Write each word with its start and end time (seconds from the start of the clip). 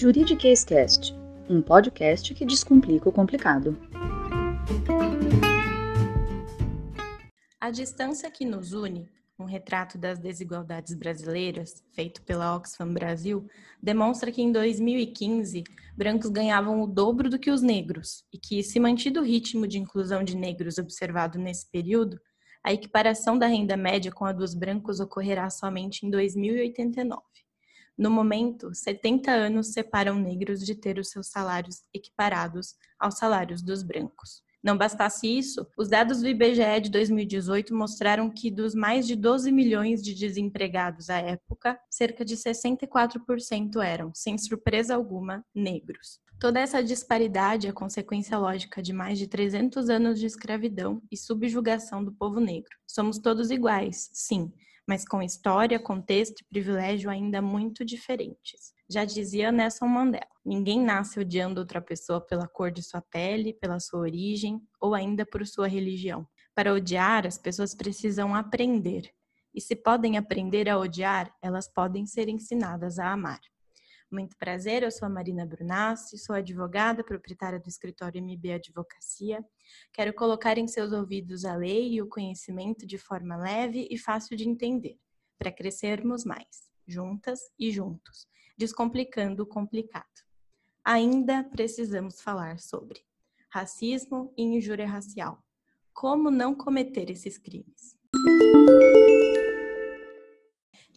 Juridiquês 0.00 0.62
Cast, 0.62 1.12
um 1.50 1.60
podcast 1.60 2.32
que 2.32 2.46
descomplica 2.46 3.08
o 3.08 3.12
complicado. 3.12 3.76
A 7.60 7.68
distância 7.72 8.30
que 8.30 8.44
nos 8.44 8.72
une, 8.72 9.10
um 9.36 9.44
retrato 9.44 9.98
das 9.98 10.20
desigualdades 10.20 10.94
brasileiras, 10.94 11.82
feito 11.96 12.22
pela 12.22 12.54
Oxfam 12.54 12.92
Brasil, 12.92 13.48
demonstra 13.82 14.30
que 14.30 14.40
em 14.40 14.52
2015 14.52 15.64
brancos 15.96 16.30
ganhavam 16.30 16.80
o 16.80 16.86
dobro 16.86 17.28
do 17.28 17.36
que 17.36 17.50
os 17.50 17.60
negros 17.60 18.24
e 18.32 18.38
que, 18.38 18.62
se 18.62 18.78
mantido 18.78 19.18
o 19.18 19.24
ritmo 19.24 19.66
de 19.66 19.80
inclusão 19.80 20.22
de 20.22 20.36
negros 20.36 20.78
observado 20.78 21.40
nesse 21.40 21.68
período, 21.72 22.20
a 22.62 22.72
equiparação 22.72 23.36
da 23.36 23.48
renda 23.48 23.76
média 23.76 24.12
com 24.12 24.24
a 24.24 24.30
dos 24.30 24.54
brancos 24.54 25.00
ocorrerá 25.00 25.50
somente 25.50 26.06
em 26.06 26.10
2089. 26.10 27.20
No 27.98 28.10
momento, 28.10 28.72
70 28.72 29.32
anos 29.32 29.72
separam 29.72 30.14
negros 30.14 30.64
de 30.64 30.76
ter 30.76 31.00
os 31.00 31.10
seus 31.10 31.26
salários 31.26 31.82
equiparados 31.92 32.76
aos 32.96 33.18
salários 33.18 33.60
dos 33.60 33.82
brancos. 33.82 34.40
Não 34.62 34.76
bastasse 34.76 35.26
isso, 35.26 35.66
os 35.76 35.88
dados 35.88 36.20
do 36.20 36.28
IBGE 36.28 36.80
de 36.82 36.90
2018 36.90 37.74
mostraram 37.74 38.30
que 38.30 38.50
dos 38.50 38.74
mais 38.74 39.06
de 39.06 39.16
12 39.16 39.50
milhões 39.50 40.02
de 40.02 40.14
desempregados 40.14 41.10
à 41.10 41.18
época, 41.18 41.78
cerca 41.90 42.24
de 42.24 42.36
64% 42.36 43.82
eram, 43.82 44.12
sem 44.14 44.38
surpresa 44.38 44.94
alguma, 44.94 45.44
negros. 45.54 46.20
Toda 46.40 46.60
essa 46.60 46.82
disparidade 46.82 47.66
é 47.66 47.72
consequência 47.72 48.38
lógica 48.38 48.80
de 48.80 48.92
mais 48.92 49.18
de 49.18 49.26
300 49.26 49.88
anos 49.88 50.20
de 50.20 50.26
escravidão 50.26 51.02
e 51.10 51.16
subjugação 51.16 52.04
do 52.04 52.12
povo 52.12 52.38
negro. 52.38 52.70
Somos 52.86 53.18
todos 53.18 53.50
iguais, 53.50 54.08
sim, 54.12 54.52
mas 54.88 55.04
com 55.04 55.20
história, 55.20 55.78
contexto 55.78 56.40
e 56.40 56.44
privilégio 56.46 57.10
ainda 57.10 57.42
muito 57.42 57.84
diferentes. 57.84 58.72
Já 58.90 59.04
dizia 59.04 59.52
Nelson 59.52 59.86
Mandela: 59.86 60.26
ninguém 60.42 60.82
nasce 60.82 61.20
odiando 61.20 61.60
outra 61.60 61.82
pessoa 61.82 62.22
pela 62.22 62.48
cor 62.48 62.70
de 62.70 62.82
sua 62.82 63.02
pele, 63.02 63.52
pela 63.52 63.78
sua 63.78 64.00
origem 64.00 64.58
ou 64.80 64.94
ainda 64.94 65.26
por 65.26 65.46
sua 65.46 65.68
religião. 65.68 66.26
Para 66.54 66.72
odiar, 66.72 67.26
as 67.26 67.36
pessoas 67.36 67.74
precisam 67.74 68.34
aprender. 68.34 69.12
E 69.54 69.60
se 69.60 69.76
podem 69.76 70.16
aprender 70.16 70.70
a 70.70 70.78
odiar, 70.78 71.30
elas 71.42 71.70
podem 71.70 72.06
ser 72.06 72.28
ensinadas 72.28 72.98
a 72.98 73.12
amar. 73.12 73.40
Muito 74.10 74.38
prazer, 74.38 74.82
eu 74.82 74.90
sou 74.90 75.04
a 75.04 75.10
Marina 75.10 75.44
Brunassi, 75.44 76.16
sou 76.16 76.34
advogada, 76.34 77.04
proprietária 77.04 77.60
do 77.60 77.68
escritório 77.68 78.22
MB 78.22 78.52
Advocacia. 78.52 79.44
Quero 79.92 80.14
colocar 80.14 80.56
em 80.56 80.66
seus 80.66 80.92
ouvidos 80.92 81.44
a 81.44 81.54
lei 81.54 81.92
e 81.92 82.00
o 82.00 82.08
conhecimento 82.08 82.86
de 82.86 82.96
forma 82.96 83.36
leve 83.36 83.86
e 83.90 83.98
fácil 83.98 84.34
de 84.34 84.48
entender, 84.48 84.98
para 85.38 85.52
crescermos 85.52 86.24
mais, 86.24 86.70
juntas 86.86 87.38
e 87.58 87.70
juntos, 87.70 88.26
descomplicando 88.56 89.42
o 89.42 89.46
complicado. 89.46 90.06
Ainda 90.82 91.44
precisamos 91.44 92.22
falar 92.22 92.58
sobre 92.58 93.02
racismo 93.50 94.32
e 94.38 94.42
injúria 94.42 94.86
racial. 94.86 95.44
Como 95.92 96.30
não 96.30 96.54
cometer 96.54 97.10
esses 97.10 97.36
crimes? 97.36 97.98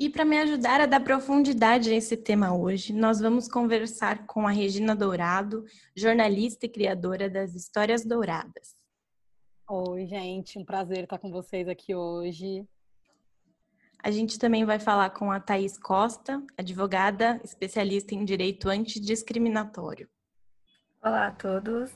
E 0.01 0.09
para 0.09 0.25
me 0.25 0.35
ajudar 0.39 0.81
a 0.81 0.87
dar 0.87 0.99
profundidade 0.99 1.91
a 1.91 1.95
esse 1.95 2.17
tema 2.17 2.57
hoje, 2.57 2.91
nós 2.91 3.19
vamos 3.19 3.47
conversar 3.47 4.25
com 4.25 4.47
a 4.47 4.49
Regina 4.49 4.95
Dourado, 4.95 5.63
jornalista 5.95 6.65
e 6.65 6.69
criadora 6.69 7.29
das 7.29 7.53
Histórias 7.53 8.03
Douradas. 8.03 8.75
Oi, 9.69 10.07
gente, 10.07 10.57
um 10.57 10.65
prazer 10.65 11.03
estar 11.03 11.19
com 11.19 11.29
vocês 11.29 11.67
aqui 11.67 11.93
hoje. 11.93 12.67
A 14.03 14.09
gente 14.09 14.39
também 14.39 14.65
vai 14.65 14.79
falar 14.79 15.11
com 15.11 15.31
a 15.31 15.39
Thaís 15.39 15.77
Costa, 15.77 16.41
advogada 16.57 17.39
especialista 17.43 18.15
em 18.15 18.25
direito 18.25 18.69
antidiscriminatório. 18.69 20.09
Olá 20.99 21.27
a 21.27 21.31
todos. 21.31 21.91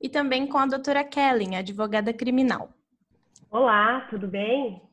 E 0.00 0.08
também 0.08 0.46
com 0.46 0.56
a 0.56 0.64
doutora 0.64 1.04
Kellen, 1.04 1.56
advogada 1.56 2.14
criminal. 2.14 2.72
Olá, 3.50 4.06
tudo 4.08 4.26
bem? 4.26 4.89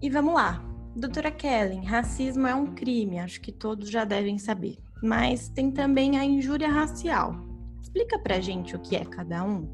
E 0.00 0.08
vamos 0.08 0.32
lá. 0.32 0.62
Doutora 0.94 1.30
Kellen, 1.30 1.84
racismo 1.84 2.46
é 2.46 2.54
um 2.54 2.72
crime, 2.72 3.18
acho 3.18 3.40
que 3.40 3.50
todos 3.50 3.90
já 3.90 4.04
devem 4.04 4.38
saber. 4.38 4.78
Mas 5.02 5.48
tem 5.48 5.72
também 5.72 6.16
a 6.16 6.24
injúria 6.24 6.68
racial. 6.68 7.34
Explica 7.82 8.16
pra 8.16 8.38
gente 8.38 8.76
o 8.76 8.78
que 8.78 8.94
é 8.94 9.04
cada 9.04 9.42
um. 9.42 9.68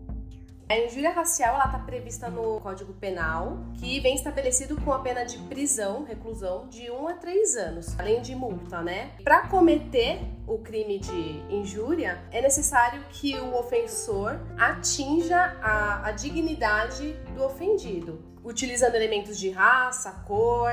A 0.66 0.78
injúria 0.78 1.10
racial 1.10 1.58
está 1.58 1.78
prevista 1.78 2.30
no 2.30 2.58
Código 2.60 2.94
Penal, 2.94 3.58
que 3.74 4.00
vem 4.00 4.14
estabelecido 4.14 4.80
com 4.80 4.94
a 4.94 4.98
pena 5.00 5.24
de 5.24 5.36
prisão, 5.40 6.04
reclusão, 6.04 6.68
de 6.68 6.90
1 6.90 7.08
a 7.08 7.12
3 7.12 7.56
anos, 7.56 8.00
além 8.00 8.22
de 8.22 8.34
multa, 8.34 8.80
né? 8.80 9.10
Para 9.22 9.46
cometer 9.48 10.20
o 10.46 10.56
crime 10.56 10.98
de 10.98 11.54
injúria, 11.54 12.18
é 12.30 12.40
necessário 12.40 13.04
que 13.10 13.38
o 13.38 13.54
ofensor 13.58 14.40
atinja 14.56 15.54
a, 15.60 16.08
a 16.08 16.12
dignidade 16.12 17.12
do 17.34 17.44
ofendido 17.44 18.33
utilizando 18.44 18.94
elementos 18.94 19.38
de 19.38 19.50
raça, 19.50 20.10
cor, 20.26 20.70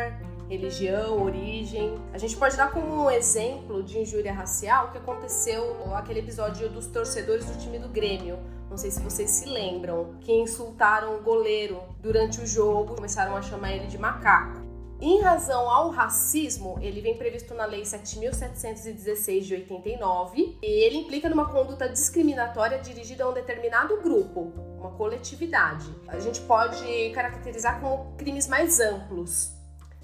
religião, 0.50 1.24
origem. 1.24 1.98
A 2.14 2.18
gente 2.18 2.36
pode 2.36 2.58
dar 2.58 2.72
como 2.72 3.06
um 3.06 3.10
exemplo 3.10 3.82
de 3.82 4.00
injúria 4.00 4.34
racial 4.34 4.92
que 4.92 4.98
aconteceu 4.98 5.88
naquele 5.88 6.20
episódio 6.20 6.70
dos 6.70 6.88
torcedores 6.88 7.46
do 7.46 7.58
time 7.58 7.80
do 7.80 7.88
Grêmio. 7.88 8.38
Não 8.70 8.78
sei 8.78 8.92
se 8.92 9.02
vocês 9.02 9.30
se 9.30 9.46
lembram, 9.46 10.16
que 10.20 10.32
insultaram 10.34 11.18
o 11.18 11.22
goleiro 11.22 11.82
durante 12.02 12.42
o 12.42 12.48
jogo, 12.48 12.96
começaram 12.96 13.36
a 13.36 13.42
chamar 13.42 13.74
ele 13.74 13.88
de 13.88 13.98
macaco. 13.98 14.62
Em 15.02 15.20
razão 15.20 15.68
ao 15.68 15.90
racismo, 15.90 16.78
ele 16.80 17.02
vem 17.02 17.18
previsto 17.18 17.56
na 17.56 17.66
Lei 17.66 17.82
7.716 17.82 19.42
de 19.42 19.56
89 19.56 20.60
e 20.62 20.86
ele 20.86 20.98
implica 20.98 21.28
numa 21.28 21.50
conduta 21.50 21.90
discriminatória 21.90 22.78
dirigida 22.78 23.24
a 23.24 23.30
um 23.30 23.34
determinado 23.34 24.00
grupo, 24.00 24.54
uma 24.82 24.92
coletividade. 24.92 25.94
A 26.08 26.20
gente 26.20 26.42
pode 26.42 27.12
caracterizar 27.14 27.80
como 27.80 28.16
crimes 28.18 28.48
mais 28.48 28.80
amplos, 28.80 29.54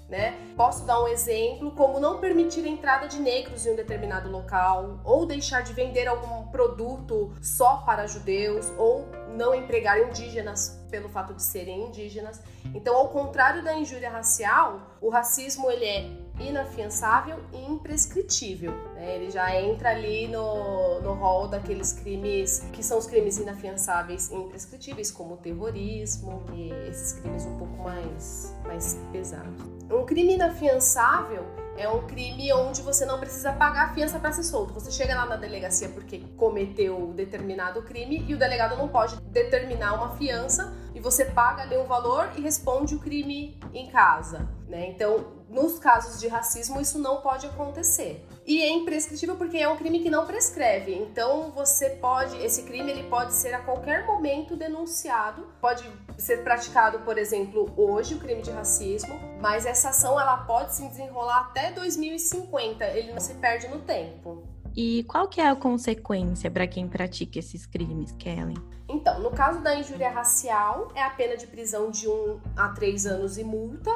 né? 0.08 0.32
Posso 0.56 0.86
dar 0.86 1.02
um 1.02 1.08
exemplo 1.08 1.70
como 1.72 2.00
não 2.00 2.18
permitir 2.18 2.64
a 2.64 2.68
entrada 2.68 3.06
de 3.06 3.18
negros 3.18 3.66
em 3.66 3.72
um 3.72 3.76
determinado 3.76 4.30
local, 4.30 5.00
ou 5.04 5.26
deixar 5.26 5.62
de 5.62 5.74
vender 5.74 6.06
algum 6.06 6.46
produto 6.50 7.34
só 7.42 7.78
para 7.78 8.06
judeus, 8.06 8.72
ou 8.78 9.06
não 9.36 9.54
empregar 9.54 10.00
indígenas 10.00 10.80
pelo 10.90 11.10
fato 11.10 11.34
de 11.34 11.42
serem 11.42 11.88
indígenas. 11.88 12.40
Então, 12.74 12.96
ao 12.96 13.10
contrário 13.10 13.62
da 13.62 13.74
injúria 13.74 14.08
racial, 14.08 14.80
o 15.00 15.10
racismo 15.10 15.70
ele 15.70 15.84
é 15.84 16.10
inafiançável 16.40 17.38
e 17.52 17.64
imprescritível. 17.64 18.72
Né? 18.94 19.16
Ele 19.16 19.30
já 19.30 19.54
entra 19.54 19.90
ali 19.90 20.28
no, 20.28 21.00
no 21.00 21.14
rol 21.14 21.48
daqueles 21.48 21.92
crimes 21.92 22.60
que 22.72 22.82
são 22.82 22.98
os 22.98 23.06
crimes 23.06 23.38
inafiançáveis 23.38 24.30
e 24.30 24.34
imprescritíveis, 24.34 25.10
como 25.10 25.34
o 25.34 25.36
terrorismo 25.36 26.42
e 26.54 26.70
esses 26.88 27.12
crimes 27.20 27.44
um 27.44 27.56
pouco 27.56 27.82
mais, 27.82 28.54
mais 28.64 28.98
pesados. 29.12 29.62
Um 29.90 30.04
crime 30.04 30.34
inafiançável 30.34 31.44
é 31.78 31.88
um 31.88 32.06
crime 32.06 32.52
onde 32.52 32.82
você 32.82 33.06
não 33.06 33.20
precisa 33.20 33.52
pagar 33.52 33.86
a 33.86 33.94
fiança 33.94 34.18
para 34.18 34.32
ser 34.32 34.42
solto. 34.42 34.74
Você 34.74 34.90
chega 34.90 35.14
lá 35.14 35.24
na 35.24 35.36
delegacia 35.36 35.88
porque 35.88 36.18
cometeu 36.36 37.12
determinado 37.14 37.82
crime 37.82 38.24
e 38.26 38.34
o 38.34 38.38
delegado 38.38 38.76
não 38.76 38.88
pode 38.88 39.16
determinar 39.20 39.94
uma 39.94 40.16
fiança 40.16 40.74
e 40.92 41.00
você 41.00 41.24
paga 41.24 41.62
ali 41.62 41.78
um 41.78 41.84
valor 41.84 42.28
e 42.36 42.40
responde 42.40 42.96
o 42.96 42.98
crime 42.98 43.58
em 43.72 43.88
casa, 43.88 44.48
né? 44.68 44.88
Então, 44.88 45.37
nos 45.48 45.78
casos 45.78 46.20
de 46.20 46.28
racismo, 46.28 46.80
isso 46.80 46.98
não 46.98 47.20
pode 47.20 47.46
acontecer. 47.46 48.24
E 48.46 48.62
é 48.62 48.68
imprescritível 48.68 49.36
porque 49.36 49.56
é 49.56 49.68
um 49.68 49.76
crime 49.76 50.00
que 50.00 50.10
não 50.10 50.26
prescreve. 50.26 50.94
Então, 50.94 51.50
você 51.52 51.90
pode, 51.90 52.36
esse 52.38 52.62
crime 52.64 52.90
ele 52.90 53.04
pode 53.04 53.32
ser 53.32 53.54
a 53.54 53.60
qualquer 53.60 54.06
momento 54.06 54.56
denunciado, 54.56 55.46
pode 55.60 55.90
ser 56.16 56.44
praticado, 56.44 57.00
por 57.00 57.16
exemplo, 57.18 57.72
hoje 57.76 58.14
o 58.14 58.18
crime 58.18 58.42
de 58.42 58.50
racismo, 58.50 59.18
mas 59.40 59.66
essa 59.66 59.90
ação 59.90 60.20
ela 60.20 60.38
pode 60.38 60.74
se 60.74 60.86
desenrolar 60.88 61.48
até 61.50 61.72
2050, 61.72 62.84
ele 62.86 63.12
não 63.12 63.20
se 63.20 63.34
perde 63.34 63.68
no 63.68 63.80
tempo. 63.80 64.46
E 64.76 65.02
qual 65.04 65.28
que 65.28 65.40
é 65.40 65.48
a 65.48 65.56
consequência 65.56 66.50
para 66.50 66.66
quem 66.66 66.88
pratica 66.88 67.38
esses 67.38 67.66
crimes, 67.66 68.12
Kellen? 68.12 68.56
Então, 68.88 69.20
no 69.20 69.30
caso 69.30 69.60
da 69.60 69.74
injúria 69.74 70.08
racial, 70.08 70.88
é 70.94 71.02
a 71.02 71.10
pena 71.10 71.36
de 71.36 71.46
prisão 71.46 71.90
de 71.90 72.08
1 72.08 72.12
um 72.12 72.40
a 72.56 72.68
3 72.68 73.06
anos 73.06 73.38
e 73.38 73.44
multa. 73.44 73.90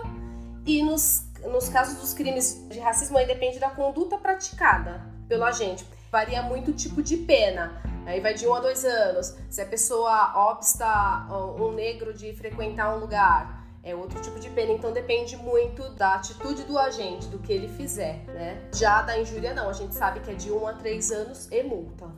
E 0.67 0.83
nos 0.83 1.25
nos 1.51 1.69
casos 1.69 2.01
dos 2.01 2.15
crimes 2.15 2.67
de 2.69 2.79
racismo, 2.79 3.19
aí 3.19 3.27
depende 3.27 3.59
da 3.59 3.71
conduta 3.71 4.17
praticada 4.17 5.05
pelo 5.29 5.45
agente. 5.45 5.85
Varia 6.11 6.43
muito 6.43 6.71
o 6.71 6.75
tipo 6.75 7.03
de 7.03 7.17
pena. 7.17 7.81
Aí 8.05 8.21
vai 8.21 8.35
de 8.35 8.47
um 8.47 8.55
a 8.55 8.61
dois 8.61 8.85
anos. 8.85 9.37
Se 9.49 9.61
a 9.61 9.67
pessoa 9.67 10.51
obsta 10.51 11.27
um 11.59 11.73
negro 11.73 12.13
de 12.13 12.33
frequentar 12.35 12.95
um 12.97 13.01
lugar, 13.01 13.63
é 13.83 13.95
outro 13.95 14.21
tipo 14.21 14.39
de 14.39 14.51
pena. 14.51 14.73
Então 14.73 14.93
depende 14.93 15.37
muito 15.37 15.89
da 15.91 16.15
atitude 16.15 16.65
do 16.65 16.79
agente, 16.79 17.29
do 17.29 17.39
que 17.39 17.53
ele 17.53 17.69
fizer, 17.69 18.25
né? 18.27 18.61
Já 18.75 19.03
da 19.03 19.19
injúria, 19.19 19.55
não. 19.55 19.69
A 19.69 19.73
gente 19.73 19.95
sabe 19.95 20.21
que 20.21 20.31
é 20.31 20.35
de 20.35 20.51
um 20.51 20.67
a 20.67 20.75
três 20.75 21.11
anos 21.11 21.49
e 21.51 21.63
multa. 21.63 22.11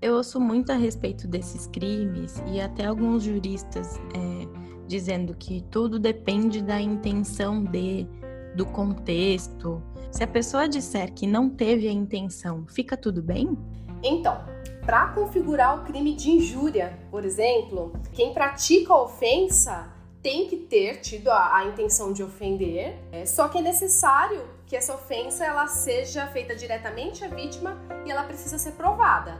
Eu 0.00 0.14
ouço 0.14 0.40
muito 0.40 0.72
a 0.72 0.76
respeito 0.76 1.28
desses 1.28 1.66
crimes 1.66 2.42
e 2.46 2.60
até 2.60 2.86
alguns 2.86 3.22
juristas 3.22 3.98
é, 4.14 4.86
dizendo 4.86 5.34
que 5.34 5.60
tudo 5.70 5.98
depende 5.98 6.62
da 6.62 6.80
intenção 6.80 7.62
de 7.62 8.06
do 8.54 8.66
contexto. 8.66 9.82
Se 10.10 10.24
a 10.24 10.26
pessoa 10.26 10.68
disser 10.68 11.12
que 11.12 11.26
não 11.26 11.48
teve 11.48 11.86
a 11.88 11.92
intenção, 11.92 12.66
fica 12.68 12.96
tudo 12.96 13.22
bem? 13.22 13.56
Então, 14.02 14.44
para 14.84 15.08
configurar 15.08 15.80
o 15.80 15.84
crime 15.84 16.14
de 16.14 16.30
injúria, 16.30 16.98
por 17.10 17.24
exemplo, 17.24 17.92
quem 18.12 18.32
pratica 18.32 18.92
a 18.92 19.02
ofensa 19.02 19.88
tem 20.22 20.48
que 20.48 20.56
ter 20.56 21.00
tido 21.00 21.30
a, 21.30 21.56
a 21.56 21.64
intenção 21.66 22.12
de 22.12 22.22
ofender, 22.22 22.98
é, 23.12 23.24
só 23.24 23.48
que 23.48 23.58
é 23.58 23.62
necessário 23.62 24.42
que 24.66 24.76
essa 24.76 24.94
ofensa 24.94 25.44
ela 25.44 25.66
seja 25.66 26.26
feita 26.28 26.54
diretamente 26.54 27.24
à 27.24 27.28
vítima 27.28 27.76
e 28.06 28.10
ela 28.10 28.24
precisa 28.24 28.58
ser 28.58 28.72
provada, 28.72 29.38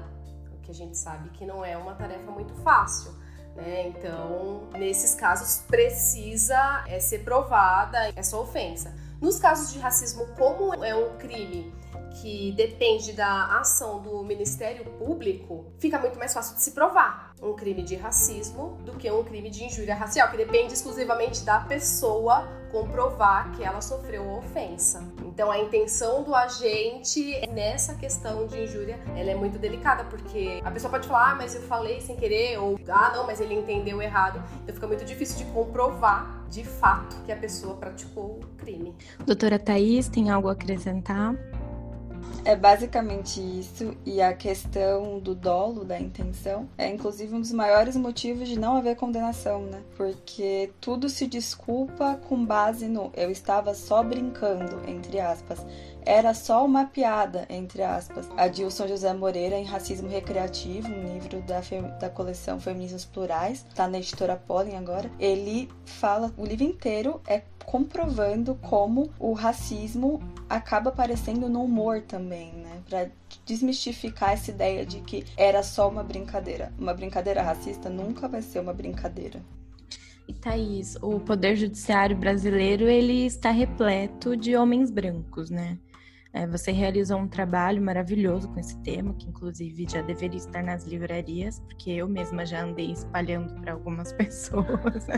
o 0.53 0.61
que 0.61 0.71
a 0.71 0.75
gente 0.75 0.97
sabe 0.97 1.31
que 1.31 1.45
não 1.45 1.65
é 1.65 1.77
uma 1.77 1.95
tarefa 1.95 2.31
muito 2.31 2.55
fácil. 2.63 3.13
Né? 3.55 3.89
Então, 3.89 4.69
nesses 4.73 5.15
casos, 5.15 5.63
precisa 5.67 6.85
é, 6.87 6.99
ser 7.01 7.21
provada 7.21 8.13
essa 8.17 8.37
ofensa. 8.37 8.95
Nos 9.21 9.39
casos 9.39 9.71
de 9.73 9.79
racismo, 9.79 10.27
como 10.29 10.83
é 10.83 10.95
um 10.95 11.19
crime 11.19 11.71
que 12.23 12.53
depende 12.53 13.13
da 13.13 13.59
ação 13.59 14.01
do 14.01 14.23
Ministério 14.25 14.85
Público, 14.99 15.67
fica 15.79 15.99
muito 15.99 16.19
mais 16.19 16.33
fácil 16.33 16.57
de 16.57 16.63
se 16.63 16.73
provar 16.73 17.35
um 17.43 17.55
crime 17.55 17.83
de 17.83 17.97
racismo 17.97 18.79
do 18.85 18.93
que 18.93 19.11
um 19.11 19.23
crime 19.23 19.51
de 19.51 19.65
injúria 19.65 19.95
racial, 19.95 20.31
que 20.31 20.39
depende 20.39 20.73
exclusivamente 20.73 21.45
da 21.45 21.61
pessoa 21.61 22.49
comprovar 22.73 23.53
que 23.53 23.63
ela 23.63 23.83
sofreu 23.83 24.29
a 24.31 24.39
ofensa. 24.39 25.07
Então 25.33 25.51
a 25.51 25.59
intenção 25.59 26.23
do 26.23 26.35
agente 26.35 27.41
nessa 27.53 27.95
questão 27.95 28.47
de 28.47 28.65
injúria, 28.65 28.99
ela 29.17 29.31
é 29.31 29.35
muito 29.35 29.59
delicada, 29.59 30.05
porque 30.05 30.61
a 30.65 30.71
pessoa 30.71 30.91
pode 30.91 31.07
falar, 31.07 31.33
ah, 31.33 31.35
mas 31.37 31.55
eu 31.55 31.63
falei 31.63 32.01
sem 32.01 32.17
querer, 32.17 32.59
ou 32.59 32.79
ah, 32.89 33.13
não, 33.15 33.27
mas 33.27 33.41
ele 33.41 33.55
entendeu 33.55 34.03
errado. 34.03 34.43
Então 34.63 34.75
fica 34.75 34.87
muito 34.87 35.05
difícil 35.05 35.39
de 35.39 35.45
comprovar 35.53 36.45
de 36.49 36.65
fato 36.65 37.17
que 37.25 37.31
a 37.31 37.37
pessoa 37.37 37.77
praticou 37.77 38.41
o 38.41 38.57
crime. 38.59 38.95
Doutora 39.25 39.59
Thaís, 39.59 40.09
tem 40.09 40.31
algo 40.31 40.49
a 40.49 40.53
acrescentar? 40.53 41.35
É 42.45 42.57
basicamente 42.57 43.41
isso, 43.41 43.95
e 44.05 44.21
a 44.21 44.33
questão 44.33 45.19
do 45.19 45.35
dolo, 45.35 45.85
da 45.85 45.99
intenção, 45.99 46.69
é 46.79 46.89
inclusive 46.89 47.35
um 47.35 47.41
dos 47.41 47.53
maiores 47.53 47.97
motivos 47.97 48.49
de 48.49 48.59
não 48.59 48.77
haver 48.77 48.97
condenação, 48.97 49.63
né? 49.63 49.83
Porque 49.97 50.71
tudo 50.81 51.09
se 51.09 51.27
desculpa 51.27 52.19
com 52.29 52.45
base 52.45 52.89
no 52.89 53.11
eu 53.15 53.31
estava 53.31 53.75
só 53.75 54.03
brincando, 54.03 54.81
entre 54.89 55.21
aspas. 55.21 55.65
Era 56.05 56.35
só 56.35 56.65
uma 56.65 56.87
piada, 56.87 57.47
entre 57.49 57.83
aspas. 57.83 58.29
Adilson 58.37 58.89
José 58.89 59.13
Moreira, 59.13 59.57
em 59.57 59.65
Racismo 59.65 60.09
Recreativo, 60.09 60.89
um 60.89 61.15
livro 61.15 61.41
da, 61.43 61.61
da 61.99 62.11
coleção 62.11 62.61
Feminismos 62.61 63.05
Plurais, 63.05 63.65
tá 63.75 63.87
na 63.87 63.99
editora 63.99 64.37
Pollen 64.37 64.77
agora. 64.77 65.11
Ele 65.19 65.69
fala, 65.85 66.33
o 66.37 66.45
livro 66.45 66.65
inteiro 66.65 67.21
é 67.27 67.43
comprovando 67.65 68.57
como 68.57 69.11
o 69.19 69.33
racismo 69.33 70.21
acaba 70.49 70.91
aparecendo 70.91 71.49
no 71.49 71.63
humor 71.63 72.03
também, 72.03 72.53
né? 72.55 72.83
Pra 72.89 73.09
desmistificar 73.47 74.33
essa 74.33 74.51
ideia 74.51 74.85
de 74.85 75.01
que 75.01 75.25
era 75.37 75.63
só 75.63 75.89
uma 75.89 76.03
brincadeira. 76.03 76.73
Uma 76.79 76.95
brincadeira 76.95 77.43
racista 77.43 77.89
nunca 77.89 78.27
vai 78.27 78.43
ser 78.43 78.59
uma 78.59 78.73
brincadeira. 78.73 79.41
E 80.27 80.33
Thaís, 80.33 80.97
o 81.03 81.19
poder 81.21 81.57
judiciário 81.57 82.17
brasileiro 82.17 82.89
ele 82.89 83.27
está 83.27 83.51
repleto 83.51 84.37
de 84.37 84.57
homens 84.57 84.91
brancos, 84.91 85.51
né? 85.51 85.79
É, 86.33 86.47
você 86.47 86.71
realizou 86.71 87.19
um 87.19 87.27
trabalho 87.27 87.83
maravilhoso 87.83 88.49
com 88.49 88.61
esse 88.61 88.77
tema, 88.83 89.13
que 89.15 89.29
inclusive 89.29 89.85
já 89.89 90.01
deveria 90.01 90.39
estar 90.39 90.63
nas 90.63 90.87
livrarias, 90.87 91.59
porque 91.61 91.91
eu 91.91 92.09
mesma 92.09 92.47
já 92.47 92.63
andei 92.63 92.93
espalhando 92.93 93.53
para 93.61 93.73
algumas 93.73 94.13
pessoas. 94.15 95.09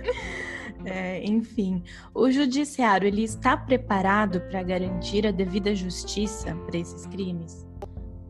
é, 0.86 1.22
enfim, 1.24 1.82
o 2.14 2.30
judiciário 2.30 3.06
ele 3.06 3.22
está 3.22 3.54
preparado 3.54 4.40
para 4.42 4.62
garantir 4.62 5.26
a 5.26 5.30
devida 5.30 5.74
justiça 5.74 6.54
para 6.66 6.78
esses 6.78 7.06
crimes? 7.06 7.66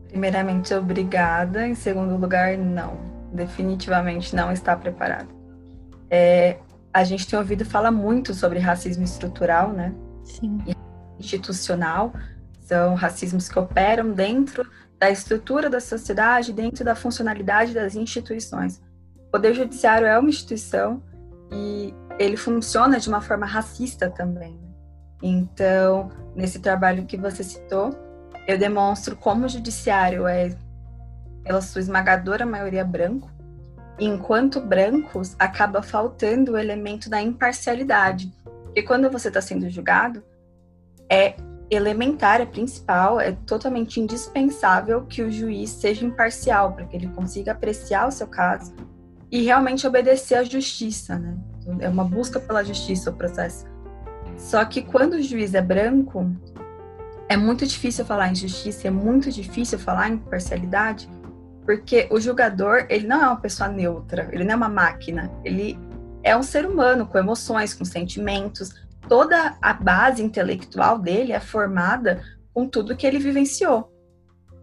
Primeiramente, 0.09 0.73
obrigada. 0.73 1.65
Em 1.65 1.75
segundo 1.75 2.17
lugar, 2.17 2.57
não. 2.57 2.99
Definitivamente 3.31 4.35
não 4.35 4.51
está 4.51 4.75
preparado. 4.75 5.29
É, 6.09 6.57
a 6.93 7.05
gente 7.05 7.25
tem 7.25 7.39
ouvido 7.39 7.63
falar 7.63 7.91
muito 7.91 8.33
sobre 8.33 8.59
racismo 8.59 9.05
estrutural, 9.05 9.71
né? 9.71 9.93
Sim. 10.25 10.57
E 10.67 10.80
institucional, 11.21 12.13
são 12.59 12.95
racismos 12.95 13.47
que 13.47 13.57
operam 13.57 14.11
dentro 14.11 14.69
da 14.99 15.09
estrutura 15.09 15.69
da 15.69 15.79
sociedade, 15.79 16.53
dentro 16.53 16.85
da 16.85 16.95
funcionalidade 16.95 17.73
das 17.73 17.95
instituições. 17.95 18.81
O 19.27 19.31
Poder 19.31 19.53
Judiciário 19.53 20.05
é 20.05 20.19
uma 20.19 20.29
instituição 20.29 21.01
e 21.51 21.93
ele 22.19 22.37
funciona 22.37 22.99
de 22.99 23.09
uma 23.09 23.21
forma 23.21 23.45
racista 23.45 24.09
também. 24.09 24.53
Né? 24.53 24.69
Então, 25.23 26.11
nesse 26.35 26.59
trabalho 26.59 27.05
que 27.05 27.17
você 27.17 27.43
citou, 27.43 27.95
eu 28.47 28.57
demonstro 28.57 29.15
como 29.15 29.45
o 29.45 29.49
judiciário 29.49 30.27
é, 30.27 30.55
pela 31.43 31.61
sua 31.61 31.81
esmagadora 31.81 32.45
maioria, 32.45 32.83
branco, 32.83 33.29
e 33.99 34.05
enquanto 34.05 34.61
brancos, 34.61 35.35
acaba 35.37 35.81
faltando 35.81 36.53
o 36.53 36.57
elemento 36.57 37.09
da 37.09 37.21
imparcialidade. 37.21 38.33
Porque 38.65 38.83
quando 38.83 39.09
você 39.11 39.27
está 39.27 39.41
sendo 39.41 39.69
julgado, 39.69 40.23
é 41.11 41.35
elementar, 41.69 42.39
é 42.39 42.45
principal, 42.45 43.19
é 43.19 43.33
totalmente 43.45 43.99
indispensável 43.99 45.05
que 45.05 45.21
o 45.21 45.29
juiz 45.29 45.69
seja 45.69 46.05
imparcial 46.05 46.73
para 46.73 46.85
que 46.85 46.95
ele 46.95 47.07
consiga 47.09 47.51
apreciar 47.51 48.07
o 48.07 48.11
seu 48.11 48.27
caso 48.27 48.73
e 49.29 49.43
realmente 49.43 49.85
obedecer 49.85 50.35
à 50.35 50.43
justiça, 50.43 51.17
né? 51.19 51.37
É 51.79 51.89
uma 51.89 52.03
busca 52.03 52.39
pela 52.39 52.63
justiça 52.63 53.09
o 53.09 53.13
processo. 53.13 53.65
Só 54.37 54.63
que 54.65 54.81
quando 54.81 55.13
o 55.13 55.21
juiz 55.21 55.53
é 55.53 55.61
branco, 55.61 56.29
é 57.29 57.37
muito 57.37 57.65
difícil 57.65 58.03
falar 58.03 58.29
em 58.29 58.35
justiça, 58.35 58.87
é 58.87 58.91
muito 58.91 59.31
difícil 59.31 59.79
falar 59.79 60.09
em 60.09 60.13
imparcialidade, 60.13 61.09
porque 61.65 62.07
o 62.09 62.19
julgador, 62.19 62.85
ele 62.89 63.07
não 63.07 63.23
é 63.23 63.27
uma 63.27 63.39
pessoa 63.39 63.69
neutra, 63.69 64.29
ele 64.31 64.43
não 64.43 64.53
é 64.53 64.55
uma 64.55 64.69
máquina, 64.69 65.31
ele 65.43 65.79
é 66.23 66.35
um 66.35 66.43
ser 66.43 66.65
humano 66.65 67.05
com 67.05 67.17
emoções, 67.17 67.73
com 67.73 67.85
sentimentos, 67.85 68.73
toda 69.11 69.57
a 69.61 69.73
base 69.73 70.23
intelectual 70.23 70.97
dele 70.97 71.33
é 71.33 71.39
formada 71.41 72.23
com 72.53 72.65
tudo 72.65 72.95
que 72.95 73.05
ele 73.05 73.19
vivenciou. 73.19 73.91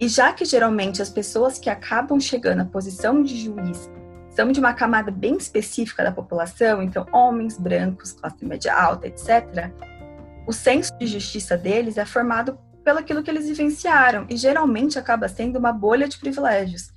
E 0.00 0.08
já 0.08 0.32
que 0.32 0.46
geralmente 0.46 1.02
as 1.02 1.10
pessoas 1.10 1.58
que 1.58 1.68
acabam 1.68 2.18
chegando 2.18 2.62
à 2.62 2.64
posição 2.64 3.22
de 3.22 3.36
juiz 3.36 3.90
são 4.30 4.50
de 4.50 4.58
uma 4.58 4.72
camada 4.72 5.10
bem 5.10 5.36
específica 5.36 6.02
da 6.02 6.10
população, 6.10 6.82
então 6.82 7.04
homens 7.12 7.58
brancos, 7.58 8.12
classe 8.12 8.42
média 8.46 8.74
alta, 8.74 9.06
etc., 9.06 9.70
o 10.46 10.52
senso 10.54 10.96
de 10.98 11.06
justiça 11.06 11.54
deles 11.54 11.98
é 11.98 12.06
formado 12.06 12.58
pelo 12.82 13.00
aquilo 13.00 13.22
que 13.22 13.30
eles 13.30 13.46
vivenciaram 13.48 14.24
e 14.30 14.36
geralmente 14.38 14.98
acaba 14.98 15.28
sendo 15.28 15.58
uma 15.58 15.72
bolha 15.74 16.08
de 16.08 16.16
privilégios. 16.16 16.90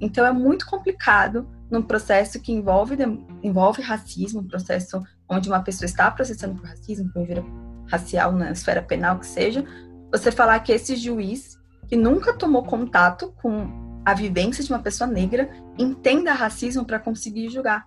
Então 0.00 0.24
é 0.24 0.32
muito 0.32 0.64
complicado 0.64 1.46
num 1.70 1.82
processo 1.82 2.40
que 2.40 2.50
envolve, 2.50 2.96
envolve 3.42 3.82
racismo, 3.82 4.40
um 4.40 4.48
processo 4.48 5.02
onde 5.28 5.48
uma 5.48 5.62
pessoa 5.62 5.86
está 5.86 6.10
processando 6.10 6.54
por 6.54 6.66
racismo, 6.66 7.10
por 7.12 7.22
injúria 7.22 7.44
racial 7.86 8.32
na 8.32 8.50
esfera 8.50 8.82
penal 8.82 9.18
que 9.18 9.26
seja, 9.26 9.64
você 10.10 10.30
falar 10.30 10.58
que 10.60 10.72
esse 10.72 10.96
juiz 10.96 11.58
que 11.88 11.96
nunca 11.96 12.32
tomou 12.32 12.62
contato 12.62 13.32
com 13.42 14.00
a 14.04 14.14
vivência 14.14 14.62
de 14.62 14.72
uma 14.72 14.78
pessoa 14.78 15.08
negra 15.08 15.48
entenda 15.78 16.32
racismo 16.32 16.84
para 16.84 16.98
conseguir 16.98 17.48
julgar. 17.50 17.86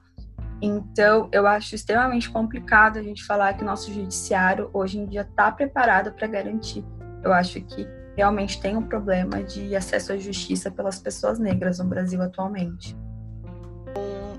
Então, 0.61 1.29
eu 1.31 1.45
acho 1.45 1.75
extremamente 1.75 2.29
complicado 2.29 2.97
a 2.97 3.03
gente 3.03 3.23
falar 3.23 3.53
que 3.53 3.63
o 3.63 3.65
nosso 3.65 3.93
judiciário 3.93 4.69
hoje 4.73 4.97
em 4.97 5.05
dia 5.05 5.21
está 5.21 5.51
preparado 5.51 6.11
para 6.11 6.27
garantir. 6.27 6.83
Eu 7.23 7.31
acho 7.31 7.61
que 7.61 7.87
realmente 8.15 8.59
tem 8.59 8.75
um 8.75 8.81
problema 8.81 9.43
de 9.43 9.75
acesso 9.75 10.13
à 10.13 10.17
justiça 10.17 10.71
pelas 10.71 10.99
pessoas 10.99 11.37
negras 11.37 11.77
no 11.77 11.85
Brasil 11.85 12.21
atualmente 12.21 12.95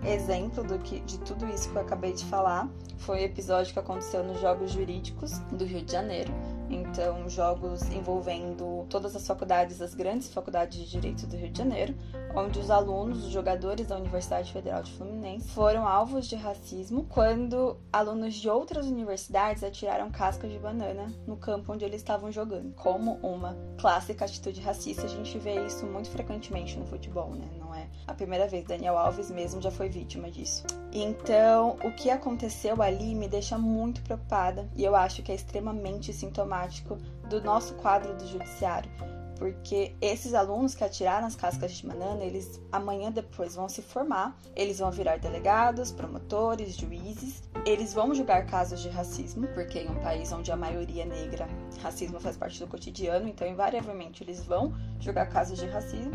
exemplo 0.05 0.65
do 0.65 0.79
que, 0.79 1.01
de 1.01 1.19
tudo 1.19 1.49
isso 1.49 1.71
que 1.71 1.77
eu 1.77 1.83
acabei 1.83 2.13
de 2.13 2.25
falar 2.25 2.69
foi 2.99 3.21
o 3.21 3.25
episódio 3.25 3.73
que 3.73 3.79
aconteceu 3.79 4.23
nos 4.25 4.41
Jogos 4.41 4.73
Jurídicos 4.73 5.39
do 5.53 5.65
Rio 5.65 5.83
de 5.83 5.93
Janeiro. 5.93 6.33
Então, 6.71 7.27
jogos 7.31 7.83
envolvendo 7.91 8.85
todas 8.91 9.17
as 9.17 9.27
faculdades, 9.27 9.81
as 9.81 9.95
grandes 9.95 10.29
faculdades 10.33 10.79
de 10.79 10.91
direito 10.91 11.27
do 11.27 11.37
Rio 11.37 11.51
de 11.51 11.59
Janeiro, 11.59 11.95
onde 12.35 12.59
os 12.59 12.71
alunos, 12.71 13.25
os 13.25 13.31
jogadores 13.31 13.87
da 13.87 13.97
Universidade 13.97 14.53
Federal 14.53 14.83
de 14.83 14.93
Fluminense 14.93 15.49
foram 15.49 15.89
alvos 15.89 16.27
de 16.27 16.37
racismo 16.37 17.07
quando 17.09 17.79
alunos 17.91 18.35
de 18.35 18.51
outras 18.51 18.87
universidades 18.87 19.65
atiraram 19.65 20.11
cascas 20.11 20.51
de 20.51 20.59
banana 20.59 21.11
no 21.27 21.37
campo 21.37 21.73
onde 21.73 21.85
eles 21.85 22.01
estavam 22.03 22.31
jogando. 22.31 22.75
Como 22.75 23.15
uma 23.23 23.57
clássica 23.81 24.27
atitude 24.27 24.61
racista, 24.61 25.07
a 25.07 25.09
gente 25.09 25.39
vê 25.39 25.65
isso 25.65 25.87
muito 25.87 26.11
frequentemente 26.11 26.79
no 26.79 26.85
futebol, 26.85 27.31
né? 27.31 27.49
Não 27.59 27.68
a 28.07 28.15
primeira 28.15 28.47
vez. 28.47 28.65
Daniel 28.65 28.97
Alves 28.99 29.31
mesmo 29.31 29.61
já 29.61 29.71
foi 29.71 29.89
vítima 29.89 30.31
disso. 30.31 30.65
Então, 30.93 31.77
o 31.85 31.93
que 31.93 32.11
aconteceu 32.11 32.81
ali 32.83 33.15
me 33.15 33.29
deixa 33.29 33.59
muito 33.59 34.01
preocupada 34.03 34.69
e 34.77 34.85
eu 34.85 34.95
acho 34.97 35.23
que 35.23 35.33
é 35.33 35.35
extremamente 35.35 36.13
sintomático 36.13 36.97
do 37.29 37.43
nosso 37.43 37.75
quadro 37.75 38.15
do 38.15 38.27
judiciário 38.27 38.91
porque 39.39 39.95
esses 40.01 40.35
alunos 40.35 40.75
que 40.75 40.83
atiraram 40.83 41.27
as 41.27 41.37
cascas 41.37 41.73
de 41.73 41.87
banana, 41.87 42.25
eles 42.25 42.61
amanhã 42.73 43.11
depois 43.11 43.55
vão 43.55 43.69
se 43.69 43.81
formar, 43.81 44.37
eles 44.55 44.81
vão 44.81 44.91
virar 44.91 45.19
delegados, 45.19 45.93
promotores, 45.93 46.77
juízes, 46.77 47.43
eles 47.65 47.95
vão 47.95 48.15
julgar 48.15 48.47
casos 48.47 48.81
de 48.81 48.89
racismo, 48.89 49.47
porque 49.49 49.81
em 49.81 49.89
um 49.89 50.01
país 50.01 50.33
onde 50.33 50.51
a 50.51 50.57
maioria 50.57 51.05
é 51.05 51.07
negra, 51.07 51.49
racismo 51.81 52.19
faz 52.19 52.37
parte 52.37 52.59
do 52.59 52.67
cotidiano, 52.67 53.29
então 53.29 53.47
invariavelmente 53.47 54.25
eles 54.25 54.45
vão 54.45 54.75
julgar 54.99 55.29
casos 55.29 55.59
de 55.59 55.67
racismo. 55.67 56.13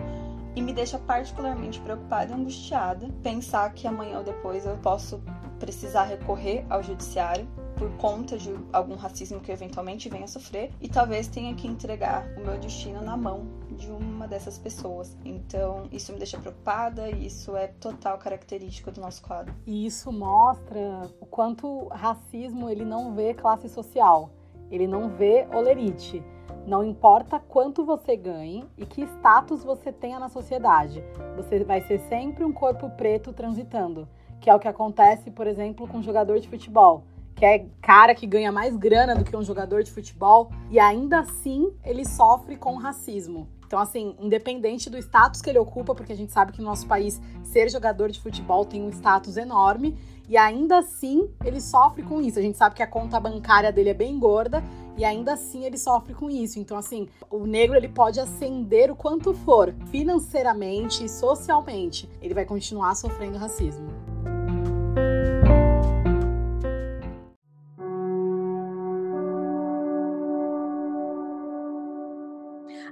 E 0.56 0.62
me 0.62 0.72
deixa 0.72 1.00
particularmente 1.00 1.82
preocupada 1.82 2.32
e 2.32 2.36
angustiada 2.36 3.10
pensar 3.24 3.74
que 3.74 3.88
amanhã 3.88 4.20
ou 4.20 4.24
depois 4.24 4.68
eu 4.68 4.78
posso 4.78 5.20
precisar 5.60 6.04
recorrer 6.04 6.64
ao 6.70 6.84
judiciário 6.84 7.48
por 7.84 7.92
conta 7.98 8.38
de 8.38 8.56
algum 8.72 8.96
racismo 8.96 9.42
que 9.42 9.52
eventualmente 9.52 10.08
venha 10.08 10.24
a 10.24 10.28
sofrer 10.28 10.72
e 10.80 10.88
talvez 10.88 11.28
tenha 11.28 11.54
que 11.54 11.68
entregar 11.68 12.26
o 12.38 12.40
meu 12.40 12.58
destino 12.58 13.02
na 13.02 13.18
mão 13.18 13.46
de 13.72 13.92
uma 13.92 14.26
dessas 14.26 14.58
pessoas. 14.58 15.18
Então, 15.26 15.90
isso 15.92 16.14
me 16.14 16.18
deixa 16.18 16.40
preocupada 16.40 17.10
e 17.10 17.26
isso 17.26 17.58
é 17.58 17.68
total 17.68 18.18
característico 18.18 18.90
do 18.90 19.02
nosso 19.02 19.22
quadro. 19.22 19.54
E 19.68 19.86
isso 19.86 20.14
mostra 20.14 20.80
o 21.20 21.26
quanto 21.26 21.90
racismo 21.90 22.70
ele 22.70 22.86
não 22.86 23.14
vê 23.14 23.34
classe 23.34 23.68
social, 23.68 24.32
ele 24.72 24.88
não 24.88 25.10
vê 25.10 25.46
olerite. 25.54 26.24
Não 26.66 26.86
importa 26.86 27.38
quanto 27.38 27.84
você 27.84 28.16
ganhe 28.16 28.66
e 28.78 28.86
que 28.86 29.04
status 29.04 29.62
você 29.62 29.92
tenha 29.92 30.20
na 30.20 30.30
sociedade, 30.30 31.04
você 31.36 31.62
vai 31.66 31.82
ser 31.82 32.00
sempre 32.08 32.46
um 32.46 32.54
corpo 32.54 32.90
preto 32.92 33.34
transitando, 33.34 34.08
que 34.40 34.50
é 34.50 34.56
o 34.56 34.60
que 34.60 34.70
acontece, 34.70 35.30
por 35.30 35.48
exemplo, 35.48 35.86
com 35.86 35.98
um 35.98 36.04
jogador 36.04 36.40
de 36.40 36.48
futebol 36.48 37.04
que 37.44 37.48
é 37.48 37.66
cara 37.82 38.16
que 38.16 38.26
ganha 38.26 38.54
mais 38.54 38.74
grana 38.78 39.14
do 39.14 39.26
que 39.26 39.36
um 39.36 39.44
jogador 39.44 39.84
de 39.84 39.92
futebol, 39.92 40.50
e 40.72 40.80
ainda 40.80 41.20
assim 41.20 41.74
ele 41.84 42.06
sofre 42.06 42.56
com 42.56 42.78
racismo. 42.78 43.50
Então, 43.68 43.80
assim, 43.80 44.16
independente 44.18 44.90
do 44.90 44.98
status 44.98 45.42
que 45.42 45.50
ele 45.50 45.60
ocupa, 45.60 45.94
porque 45.94 46.14
a 46.14 46.16
gente 46.16 46.32
sabe 46.32 46.54
que 46.54 46.60
no 46.60 46.70
nosso 46.70 46.88
país 46.88 47.22
ser 47.44 47.70
jogador 47.70 48.10
de 48.10 48.22
futebol 48.22 48.64
tem 48.64 48.82
um 48.82 48.90
status 48.92 49.36
enorme, 49.36 49.98
e 50.30 50.38
ainda 50.38 50.78
assim 50.78 51.30
ele 51.44 51.60
sofre 51.60 52.02
com 52.02 52.22
isso. 52.22 52.40
A 52.40 52.42
gente 52.42 52.58
sabe 52.58 52.76
que 52.76 52.84
a 52.84 52.88
conta 52.88 53.20
bancária 53.20 53.74
dele 53.74 53.90
é 53.90 53.94
bem 53.94 54.18
gorda, 54.18 54.64
e 54.96 55.04
ainda 55.04 55.34
assim 55.34 55.66
ele 55.66 55.78
sofre 55.78 56.14
com 56.14 56.30
isso. 56.30 56.60
Então, 56.60 56.78
assim, 56.78 57.10
o 57.30 57.46
negro 57.46 57.76
ele 57.76 57.90
pode 57.90 58.22
ascender 58.22 58.90
o 58.90 58.96
quanto 58.96 59.34
for, 59.34 59.76
financeiramente 59.92 61.04
e 61.04 61.10
socialmente, 61.10 62.10
ele 62.22 62.34
vai 62.34 62.46
continuar 62.46 62.96
sofrendo 62.96 63.38
racismo. 63.38 64.13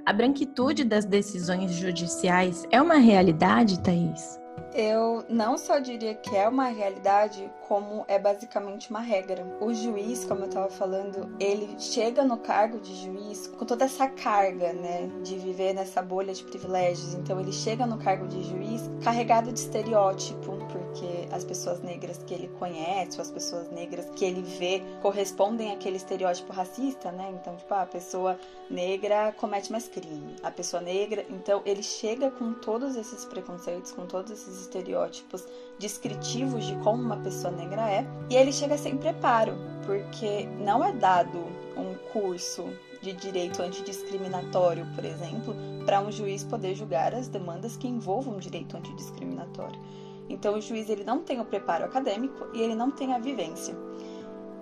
A 0.04 0.12
branquitude 0.12 0.82
das 0.82 1.04
decisões 1.04 1.70
judiciais 1.72 2.66
é 2.72 2.82
uma 2.82 2.96
realidade, 2.96 3.80
Thaís? 3.80 4.41
Eu 4.74 5.24
não 5.28 5.58
só 5.58 5.78
diria 5.78 6.14
que 6.14 6.34
é 6.34 6.48
uma 6.48 6.68
realidade, 6.68 7.50
como 7.68 8.06
é 8.08 8.18
basicamente 8.18 8.88
uma 8.88 9.00
regra. 9.00 9.44
O 9.60 9.72
juiz, 9.74 10.24
como 10.24 10.40
eu 10.40 10.46
estava 10.46 10.70
falando, 10.70 11.34
ele 11.38 11.78
chega 11.78 12.24
no 12.24 12.38
cargo 12.38 12.80
de 12.80 12.94
juiz 12.94 13.48
com 13.48 13.66
toda 13.66 13.84
essa 13.84 14.08
carga, 14.08 14.72
né, 14.72 15.10
de 15.22 15.36
viver 15.36 15.74
nessa 15.74 16.00
bolha 16.00 16.32
de 16.32 16.42
privilégios. 16.44 17.12
Então 17.14 17.38
ele 17.38 17.52
chega 17.52 17.84
no 17.84 17.98
cargo 17.98 18.26
de 18.26 18.42
juiz 18.44 18.90
carregado 19.02 19.52
de 19.52 19.58
estereótipo, 19.58 20.56
porque 20.68 21.28
as 21.30 21.44
pessoas 21.44 21.80
negras 21.80 22.18
que 22.24 22.32
ele 22.32 22.48
conhece, 22.58 23.18
ou 23.18 23.22
as 23.22 23.30
pessoas 23.30 23.70
negras 23.70 24.08
que 24.16 24.24
ele 24.24 24.42
vê, 24.42 24.82
correspondem 25.02 25.72
àquele 25.72 25.96
estereótipo 25.96 26.52
racista, 26.52 27.12
né? 27.12 27.30
Então, 27.34 27.56
tipo, 27.56 27.72
ah, 27.74 27.82
a 27.82 27.86
pessoa 27.86 28.38
negra 28.70 29.32
comete 29.36 29.70
mais 29.70 29.86
crime. 29.86 30.36
A 30.42 30.50
pessoa 30.50 30.82
negra, 30.82 31.24
então 31.28 31.62
ele 31.66 31.82
chega 31.82 32.30
com 32.30 32.54
todos 32.54 32.96
esses 32.96 33.24
preconceitos, 33.24 33.92
com 33.92 34.06
todos 34.06 34.30
esses 34.30 34.61
estereótipos 34.62 35.44
descritivos 35.78 36.64
de 36.64 36.74
como 36.76 37.02
uma 37.02 37.16
pessoa 37.18 37.52
negra 37.52 37.90
é, 37.90 38.06
e 38.30 38.36
ele 38.36 38.52
chega 38.52 38.78
sem 38.78 38.96
preparo, 38.96 39.54
porque 39.84 40.46
não 40.64 40.84
é 40.84 40.92
dado 40.92 41.38
um 41.76 41.94
curso 42.12 42.64
de 43.02 43.12
direito 43.12 43.60
antidiscriminatório, 43.60 44.86
por 44.94 45.04
exemplo, 45.04 45.54
para 45.84 46.00
um 46.00 46.12
juiz 46.12 46.44
poder 46.44 46.74
julgar 46.74 47.14
as 47.14 47.28
demandas 47.28 47.76
que 47.76 47.88
envolvam 47.88 48.38
direito 48.38 48.76
antidiscriminatório. 48.76 49.80
Então 50.28 50.54
o 50.54 50.60
juiz 50.60 50.88
ele 50.88 51.04
não 51.04 51.20
tem 51.20 51.40
o 51.40 51.44
preparo 51.44 51.84
acadêmico 51.84 52.46
e 52.54 52.60
ele 52.60 52.74
não 52.74 52.90
tem 52.90 53.12
a 53.12 53.18
vivência, 53.18 53.76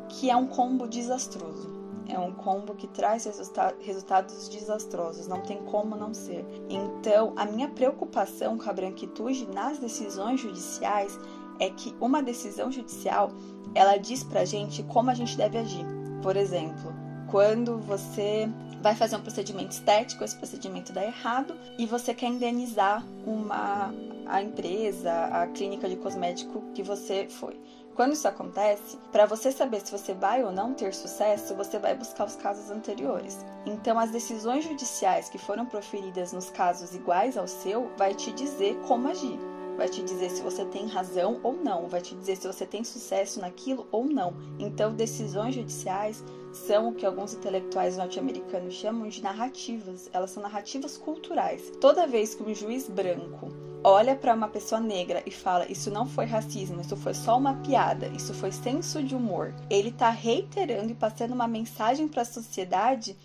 que 0.08 0.30
é 0.30 0.36
um 0.36 0.46
combo 0.46 0.88
desastroso. 0.88 1.79
É 2.12 2.18
um 2.18 2.32
combo 2.32 2.74
que 2.74 2.86
traz 2.88 3.24
resulta 3.24 3.74
resultados 3.80 4.48
desastrosos, 4.48 5.26
não 5.26 5.40
tem 5.40 5.58
como 5.64 5.94
não 5.96 6.12
ser. 6.12 6.44
Então, 6.68 7.32
a 7.36 7.44
minha 7.44 7.68
preocupação 7.68 8.58
com 8.58 8.68
a 8.68 8.72
branquitude 8.72 9.46
nas 9.48 9.78
decisões 9.78 10.40
judiciais 10.40 11.18
é 11.58 11.70
que 11.70 11.94
uma 12.00 12.22
decisão 12.22 12.72
judicial, 12.72 13.30
ela 13.74 13.96
diz 13.96 14.24
pra 14.24 14.44
gente 14.44 14.82
como 14.84 15.10
a 15.10 15.14
gente 15.14 15.36
deve 15.36 15.58
agir. 15.58 15.84
Por 16.22 16.36
exemplo, 16.36 16.92
quando 17.30 17.78
você 17.78 18.48
vai 18.82 18.94
fazer 18.94 19.16
um 19.16 19.20
procedimento 19.20 19.72
estético, 19.72 20.24
esse 20.24 20.36
procedimento 20.36 20.92
dá 20.92 21.04
errado 21.04 21.54
e 21.78 21.86
você 21.86 22.14
quer 22.14 22.26
indenizar 22.26 23.04
uma 23.26 23.92
a 24.26 24.40
empresa, 24.40 25.12
a 25.26 25.46
clínica 25.48 25.88
de 25.88 25.96
cosmético 25.96 26.62
que 26.72 26.82
você 26.84 27.26
foi. 27.28 27.60
Quando 28.00 28.14
isso 28.14 28.26
acontece, 28.26 28.96
para 29.12 29.26
você 29.26 29.52
saber 29.52 29.82
se 29.82 29.92
você 29.92 30.14
vai 30.14 30.42
ou 30.42 30.50
não 30.50 30.72
ter 30.72 30.94
sucesso, 30.94 31.54
você 31.54 31.78
vai 31.78 31.94
buscar 31.94 32.26
os 32.26 32.34
casos 32.34 32.70
anteriores. 32.70 33.44
Então, 33.66 33.98
as 33.98 34.10
decisões 34.10 34.64
judiciais 34.64 35.28
que 35.28 35.36
foram 35.36 35.66
proferidas 35.66 36.32
nos 36.32 36.48
casos 36.48 36.94
iguais 36.94 37.36
ao 37.36 37.46
seu 37.46 37.90
vai 37.98 38.14
te 38.14 38.32
dizer 38.32 38.74
como 38.88 39.06
agir. 39.06 39.38
Vai 39.76 39.86
te 39.86 40.02
dizer 40.02 40.30
se 40.30 40.40
você 40.40 40.64
tem 40.64 40.86
razão 40.86 41.40
ou 41.42 41.52
não, 41.52 41.88
vai 41.88 42.00
te 42.00 42.14
dizer 42.14 42.36
se 42.36 42.46
você 42.46 42.64
tem 42.64 42.82
sucesso 42.84 43.38
naquilo 43.38 43.86
ou 43.92 44.06
não. 44.06 44.32
Então, 44.58 44.94
decisões 44.94 45.54
judiciais 45.54 46.24
são 46.54 46.88
o 46.88 46.94
que 46.94 47.04
alguns 47.04 47.34
intelectuais 47.34 47.98
norte-americanos 47.98 48.72
chamam 48.72 49.10
de 49.10 49.22
narrativas. 49.22 50.08
Elas 50.10 50.30
são 50.30 50.42
narrativas 50.42 50.96
culturais. 50.96 51.70
Toda 51.78 52.06
vez 52.06 52.34
que 52.34 52.42
um 52.42 52.54
juiz 52.54 52.88
branco 52.88 53.59
olha 53.82 54.14
para 54.14 54.34
uma 54.34 54.48
pessoa 54.48 54.80
negra 54.80 55.22
e 55.26 55.30
fala: 55.30 55.70
Isso 55.70 55.90
não 55.90 56.06
foi 56.06 56.26
racismo, 56.26 56.80
isso 56.80 56.96
foi 56.96 57.14
só 57.14 57.36
uma 57.36 57.54
piada, 57.54 58.08
isso 58.08 58.34
foi 58.34 58.52
senso 58.52 59.02
de 59.02 59.14
humor. 59.14 59.54
Ele 59.68 59.88
está 59.88 60.10
reiterando 60.10 60.92
e 60.92 60.94
passando 60.94 61.32
uma 61.32 61.48
mensagem 61.48 62.08
para 62.08 62.22
a 62.22 62.26
sociedade 62.26 63.16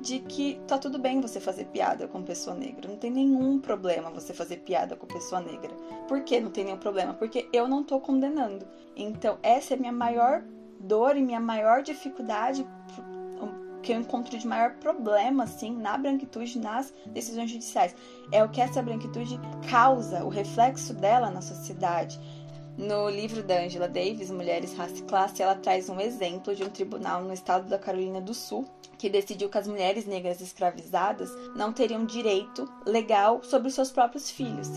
de 0.00 0.18
que 0.18 0.60
tá 0.66 0.76
tudo 0.78 0.98
bem 0.98 1.20
você 1.20 1.38
fazer 1.38 1.66
piada 1.66 2.08
com 2.08 2.22
pessoa 2.22 2.56
negra. 2.56 2.88
Não 2.88 2.96
tem 2.96 3.10
nenhum 3.10 3.60
problema 3.60 4.10
você 4.10 4.34
fazer 4.34 4.56
piada 4.58 4.96
com 4.96 5.06
pessoa 5.06 5.40
negra. 5.40 5.70
Por 6.08 6.22
que 6.22 6.40
não 6.40 6.50
tem 6.50 6.64
nenhum 6.64 6.78
problema? 6.78 7.14
Porque 7.14 7.48
eu 7.52 7.68
não 7.68 7.84
tô 7.84 8.00
condenando. 8.00 8.66
Então, 8.96 9.38
essa 9.42 9.74
é 9.74 9.76
minha 9.76 9.92
maior 9.92 10.42
dor 10.80 11.16
e 11.16 11.22
minha 11.22 11.38
maior 11.38 11.82
dificuldade 11.82 12.66
que 13.82 13.92
eu 13.92 14.00
encontro 14.00 14.38
de 14.38 14.46
maior 14.46 14.74
problema, 14.74 15.44
assim, 15.44 15.76
na 15.76 15.98
branquitude, 15.98 16.58
nas 16.58 16.92
decisões 17.06 17.50
judiciais. 17.50 17.94
É 18.30 18.42
o 18.42 18.48
que 18.48 18.60
essa 18.60 18.82
branquitude 18.82 19.38
causa, 19.68 20.24
o 20.24 20.28
reflexo 20.28 20.94
dela 20.94 21.30
na 21.30 21.42
sociedade. 21.42 22.18
No 22.76 23.10
livro 23.10 23.42
da 23.42 23.60
Angela 23.60 23.88
Davis, 23.88 24.30
Mulheres, 24.30 24.74
Raça 24.74 24.98
e 24.98 25.02
Classe, 25.02 25.42
ela 25.42 25.54
traz 25.54 25.90
um 25.90 26.00
exemplo 26.00 26.54
de 26.54 26.64
um 26.64 26.70
tribunal 26.70 27.22
no 27.22 27.34
estado 27.34 27.68
da 27.68 27.78
Carolina 27.78 28.20
do 28.20 28.32
Sul 28.32 28.66
que 28.96 29.10
decidiu 29.10 29.48
que 29.48 29.58
as 29.58 29.66
mulheres 29.66 30.06
negras 30.06 30.40
escravizadas 30.40 31.30
não 31.56 31.72
teriam 31.72 32.06
direito 32.06 32.72
legal 32.86 33.42
sobre 33.42 33.70
seus 33.70 33.90
próprios 33.90 34.30
filhos. 34.30 34.68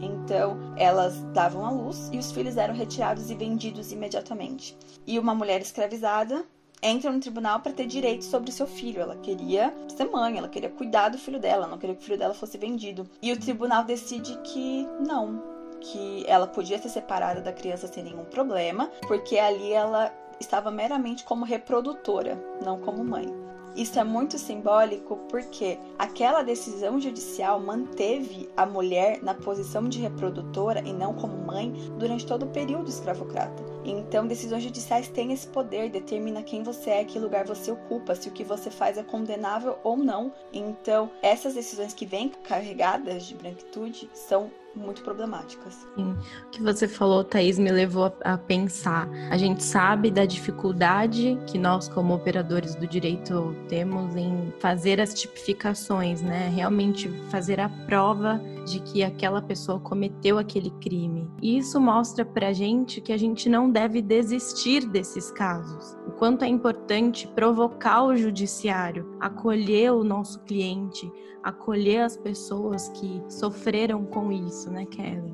Então, 0.00 0.58
elas 0.76 1.18
davam 1.32 1.64
à 1.64 1.70
luz 1.70 2.10
e 2.12 2.18
os 2.18 2.30
filhos 2.32 2.56
eram 2.56 2.74
retirados 2.74 3.30
e 3.30 3.34
vendidos 3.34 3.92
imediatamente. 3.92 4.76
E 5.06 5.18
uma 5.18 5.34
mulher 5.34 5.60
escravizada 5.60 6.44
entra 6.82 7.10
no 7.10 7.20
tribunal 7.20 7.60
para 7.60 7.72
ter 7.72 7.86
direito 7.86 8.24
sobre 8.24 8.50
o 8.50 8.52
seu 8.52 8.66
filho. 8.66 9.00
Ela 9.00 9.16
queria 9.16 9.74
ser 9.96 10.04
mãe, 10.04 10.38
ela 10.38 10.48
queria 10.48 10.70
cuidar 10.70 11.08
do 11.08 11.18
filho 11.18 11.40
dela, 11.40 11.66
não 11.66 11.78
queria 11.78 11.94
que 11.94 12.02
o 12.02 12.04
filho 12.04 12.18
dela 12.18 12.34
fosse 12.34 12.58
vendido. 12.58 13.08
E 13.20 13.32
o 13.32 13.38
tribunal 13.38 13.84
decide 13.84 14.36
que 14.44 14.86
não, 15.06 15.42
que 15.80 16.24
ela 16.26 16.46
podia 16.46 16.78
ser 16.78 16.88
separada 16.88 17.40
da 17.40 17.52
criança 17.52 17.86
sem 17.86 18.02
nenhum 18.02 18.24
problema, 18.24 18.90
porque 19.06 19.38
ali 19.38 19.72
ela 19.72 20.12
estava 20.40 20.70
meramente 20.70 21.24
como 21.24 21.44
reprodutora, 21.44 22.38
não 22.64 22.78
como 22.80 23.04
mãe. 23.04 23.26
Isso 23.76 23.98
é 23.98 24.02
muito 24.02 24.38
simbólico 24.38 25.16
porque 25.28 25.78
aquela 25.96 26.42
decisão 26.42 27.00
judicial 27.00 27.60
manteve 27.60 28.48
a 28.56 28.66
mulher 28.66 29.22
na 29.22 29.34
posição 29.34 29.88
de 29.88 30.00
reprodutora 30.00 30.80
e 30.80 30.92
não 30.92 31.14
como 31.14 31.36
mãe 31.36 31.72
durante 31.96 32.26
todo 32.26 32.44
o 32.44 32.48
período 32.48 32.88
escravocrata. 32.88 33.77
Então, 33.90 34.26
decisões 34.26 34.62
judiciais 34.62 35.08
têm 35.08 35.32
esse 35.32 35.46
poder, 35.46 35.88
determina 35.88 36.42
quem 36.42 36.62
você 36.62 36.90
é, 36.90 37.04
que 37.04 37.18
lugar 37.18 37.46
você 37.46 37.70
ocupa, 37.70 38.14
se 38.14 38.28
o 38.28 38.32
que 38.32 38.44
você 38.44 38.70
faz 38.70 38.98
é 38.98 39.02
condenável 39.02 39.78
ou 39.82 39.96
não. 39.96 40.32
Então, 40.52 41.10
essas 41.22 41.54
decisões 41.54 41.94
que 41.94 42.04
vêm 42.04 42.30
carregadas 42.44 43.24
de 43.24 43.34
branquitude 43.34 44.10
são 44.12 44.50
muito 44.74 45.02
problemáticas. 45.02 45.86
Sim. 45.96 46.16
O 46.46 46.50
que 46.50 46.62
você 46.62 46.86
falou, 46.86 47.24
Thaís, 47.24 47.58
me 47.58 47.70
levou 47.70 48.12
a, 48.22 48.38
pensar. 48.38 49.08
A 49.30 49.36
gente 49.36 49.62
sabe 49.62 50.10
da 50.10 50.24
dificuldade 50.24 51.38
que 51.46 51.58
nós, 51.58 51.88
como 51.88 52.14
operadores 52.14 52.74
do 52.74 52.86
direito, 52.86 53.56
temos 53.68 54.14
em 54.14 54.52
fazer 54.60 55.00
as 55.00 55.14
tipificações, 55.14 56.22
né? 56.22 56.50
Realmente 56.54 57.08
fazer 57.30 57.60
a 57.60 57.68
prova 57.68 58.40
de 58.64 58.80
que 58.80 59.02
aquela 59.02 59.40
pessoa 59.40 59.80
cometeu 59.80 60.38
aquele 60.38 60.70
crime. 60.70 61.28
E 61.40 61.58
isso 61.58 61.80
mostra 61.80 62.24
pra 62.24 62.52
gente 62.52 63.00
que 63.00 63.12
a 63.12 63.16
gente 63.16 63.48
não 63.48 63.70
deve 63.78 64.02
desistir 64.02 64.84
desses 64.86 65.30
casos. 65.30 65.96
O 66.04 66.10
quanto 66.10 66.44
é 66.44 66.48
importante 66.48 67.28
provocar 67.28 68.02
o 68.02 68.16
judiciário, 68.16 69.16
acolher 69.20 69.92
o 69.92 70.02
nosso 70.02 70.40
cliente, 70.40 71.08
acolher 71.44 72.00
as 72.00 72.16
pessoas 72.16 72.88
que 72.88 73.22
sofreram 73.28 74.04
com 74.04 74.32
isso, 74.32 74.68
né, 74.68 74.84
Kelly? 74.84 75.32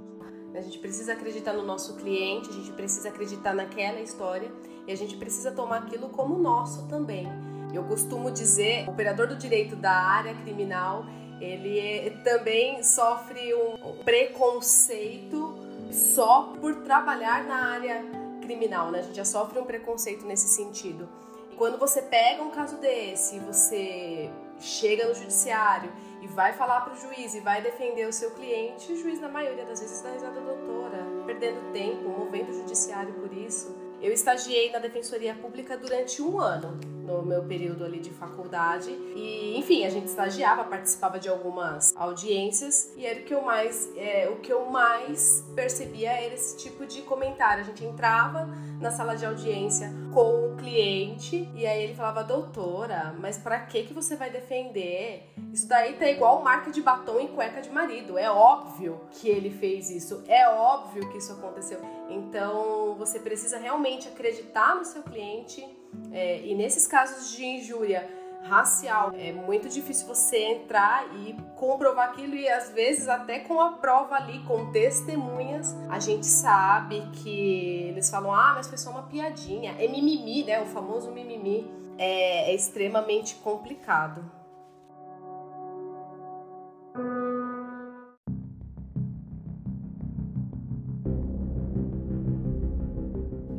A 0.54 0.60
gente 0.60 0.78
precisa 0.78 1.14
acreditar 1.14 1.54
no 1.54 1.64
nosso 1.64 1.96
cliente, 1.96 2.50
a 2.50 2.52
gente 2.52 2.70
precisa 2.72 3.08
acreditar 3.08 3.54
naquela 3.54 4.00
história 4.00 4.52
e 4.86 4.92
a 4.92 4.96
gente 4.96 5.16
precisa 5.16 5.50
tomar 5.50 5.78
aquilo 5.78 6.10
como 6.10 6.38
nosso 6.38 6.86
também. 6.86 7.26
Eu 7.72 7.84
costumo 7.84 8.30
dizer, 8.30 8.86
o 8.86 8.90
operador 8.90 9.26
do 9.26 9.36
direito 9.36 9.74
da 9.74 9.90
área 9.90 10.34
criminal, 10.34 11.06
ele 11.40 12.10
também 12.22 12.82
sofre 12.82 13.54
um 13.54 14.04
preconceito 14.04 15.54
só 15.90 16.52
por 16.60 16.82
trabalhar 16.82 17.44
na 17.44 17.72
área 17.72 18.23
criminal, 18.44 18.90
né? 18.90 19.00
A 19.00 19.02
gente 19.02 19.16
já 19.16 19.24
sofre 19.24 19.58
um 19.58 19.64
preconceito 19.64 20.24
nesse 20.24 20.48
sentido. 20.48 21.08
E 21.50 21.56
quando 21.56 21.78
você 21.78 22.02
pega 22.02 22.42
um 22.42 22.50
caso 22.50 22.76
desse, 22.76 23.38
você 23.40 24.30
chega 24.60 25.06
no 25.06 25.14
judiciário 25.14 25.90
e 26.20 26.26
vai 26.26 26.52
falar 26.52 26.82
para 26.82 26.94
o 26.94 26.96
juiz 26.96 27.34
e 27.34 27.40
vai 27.40 27.62
defender 27.62 28.06
o 28.06 28.12
seu 28.12 28.30
cliente, 28.30 28.92
o 28.92 28.96
juiz, 28.96 29.20
na 29.20 29.28
maioria 29.28 29.64
das 29.64 29.80
vezes, 29.80 30.00
dá 30.00 30.10
risada 30.10 30.40
doutora, 30.40 31.04
perdendo 31.26 31.72
tempo, 31.72 32.08
movendo 32.08 32.50
o 32.50 32.54
judiciário 32.54 33.12
por 33.14 33.32
isso. 33.32 33.83
Eu 34.00 34.12
estagiei 34.12 34.70
na 34.70 34.78
Defensoria 34.78 35.34
Pública 35.34 35.76
durante 35.76 36.20
um 36.20 36.38
ano, 36.38 36.78
no 37.04 37.22
meu 37.22 37.42
período 37.44 37.84
ali 37.84 38.00
de 38.00 38.10
faculdade. 38.10 38.90
E, 38.90 39.56
enfim, 39.56 39.84
a 39.84 39.90
gente 39.90 40.06
estagiava, 40.06 40.64
participava 40.64 41.18
de 41.18 41.28
algumas 41.28 41.94
audiências 41.96 42.92
e 42.96 43.06
era 43.06 43.20
o 43.20 43.24
que 43.24 43.34
eu 43.34 43.42
mais, 43.42 43.90
é, 43.96 44.28
o 44.28 44.36
que 44.36 44.52
eu 44.52 44.66
mais 44.66 45.44
percebia 45.54 46.12
era 46.12 46.34
esse 46.34 46.56
tipo 46.56 46.86
de 46.86 47.02
comentário. 47.02 47.62
A 47.62 47.66
gente 47.66 47.84
entrava 47.84 48.48
na 48.80 48.90
sala 48.90 49.14
de 49.14 49.24
audiência 49.24 49.92
com 50.12 50.52
o 50.52 50.56
cliente 50.56 51.48
e 51.54 51.66
aí 51.66 51.84
ele 51.84 51.94
falava, 51.94 52.22
doutora, 52.22 53.14
mas 53.18 53.38
para 53.38 53.60
que 53.60 53.84
que 53.84 53.94
você 53.94 54.16
vai 54.16 54.30
defender? 54.30 55.32
Isso 55.52 55.68
daí 55.68 55.94
tá 55.94 56.08
igual 56.08 56.42
marca 56.42 56.70
de 56.70 56.82
batom 56.82 57.20
em 57.20 57.28
cueca 57.28 57.60
de 57.60 57.70
marido. 57.70 58.18
É 58.18 58.30
óbvio 58.30 59.00
que 59.10 59.28
ele 59.28 59.50
fez 59.50 59.90
isso, 59.90 60.22
é 60.26 60.48
óbvio 60.48 61.08
que 61.10 61.18
isso 61.18 61.32
aconteceu. 61.32 61.80
Então 62.08 62.94
você 62.96 63.18
precisa 63.18 63.58
realmente 63.58 64.08
acreditar 64.08 64.76
no 64.76 64.84
seu 64.84 65.02
cliente 65.02 65.66
é, 66.12 66.40
e 66.44 66.54
nesses 66.54 66.86
casos 66.86 67.32
de 67.36 67.44
injúria 67.44 68.08
racial. 68.44 69.12
É 69.16 69.32
muito 69.32 69.68
difícil 69.68 70.06
você 70.06 70.36
entrar 70.36 71.06
e 71.16 71.34
comprovar 71.56 72.10
aquilo 72.10 72.34
e 72.34 72.48
às 72.48 72.70
vezes 72.70 73.08
até 73.08 73.40
com 73.40 73.60
a 73.60 73.72
prova 73.72 74.16
ali, 74.16 74.38
com 74.44 74.70
testemunhas, 74.70 75.74
a 75.88 75.98
gente 75.98 76.26
sabe 76.26 77.02
que 77.22 77.88
eles 77.88 78.08
falam, 78.10 78.32
ah, 78.32 78.52
mas 78.54 78.68
foi 78.68 78.78
só 78.78 78.90
uma 78.90 79.04
piadinha. 79.04 79.74
É 79.78 79.88
mimimi, 79.88 80.44
né? 80.44 80.60
O 80.62 80.66
famoso 80.66 81.10
mimimi 81.10 81.70
é, 81.98 82.50
é 82.50 82.54
extremamente 82.54 83.36
complicado. 83.36 84.24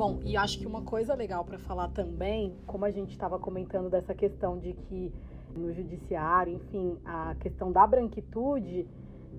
Bom, 0.06 0.20
e 0.24 0.38
acho 0.38 0.60
que 0.60 0.68
uma 0.68 0.84
coisa 0.84 1.16
legal 1.16 1.44
para 1.44 1.58
falar 1.58 1.88
também, 1.88 2.56
como 2.68 2.86
a 2.86 2.92
gente 2.92 3.10
estava 3.10 3.40
comentando 3.40 3.90
dessa 3.90 4.14
questão 4.14 4.60
de 4.60 4.74
que 4.74 5.12
no 5.58 5.74
judiciário, 5.74 6.54
enfim, 6.54 6.96
a 7.04 7.34
questão 7.40 7.72
da 7.72 7.88
branquitude 7.88 8.88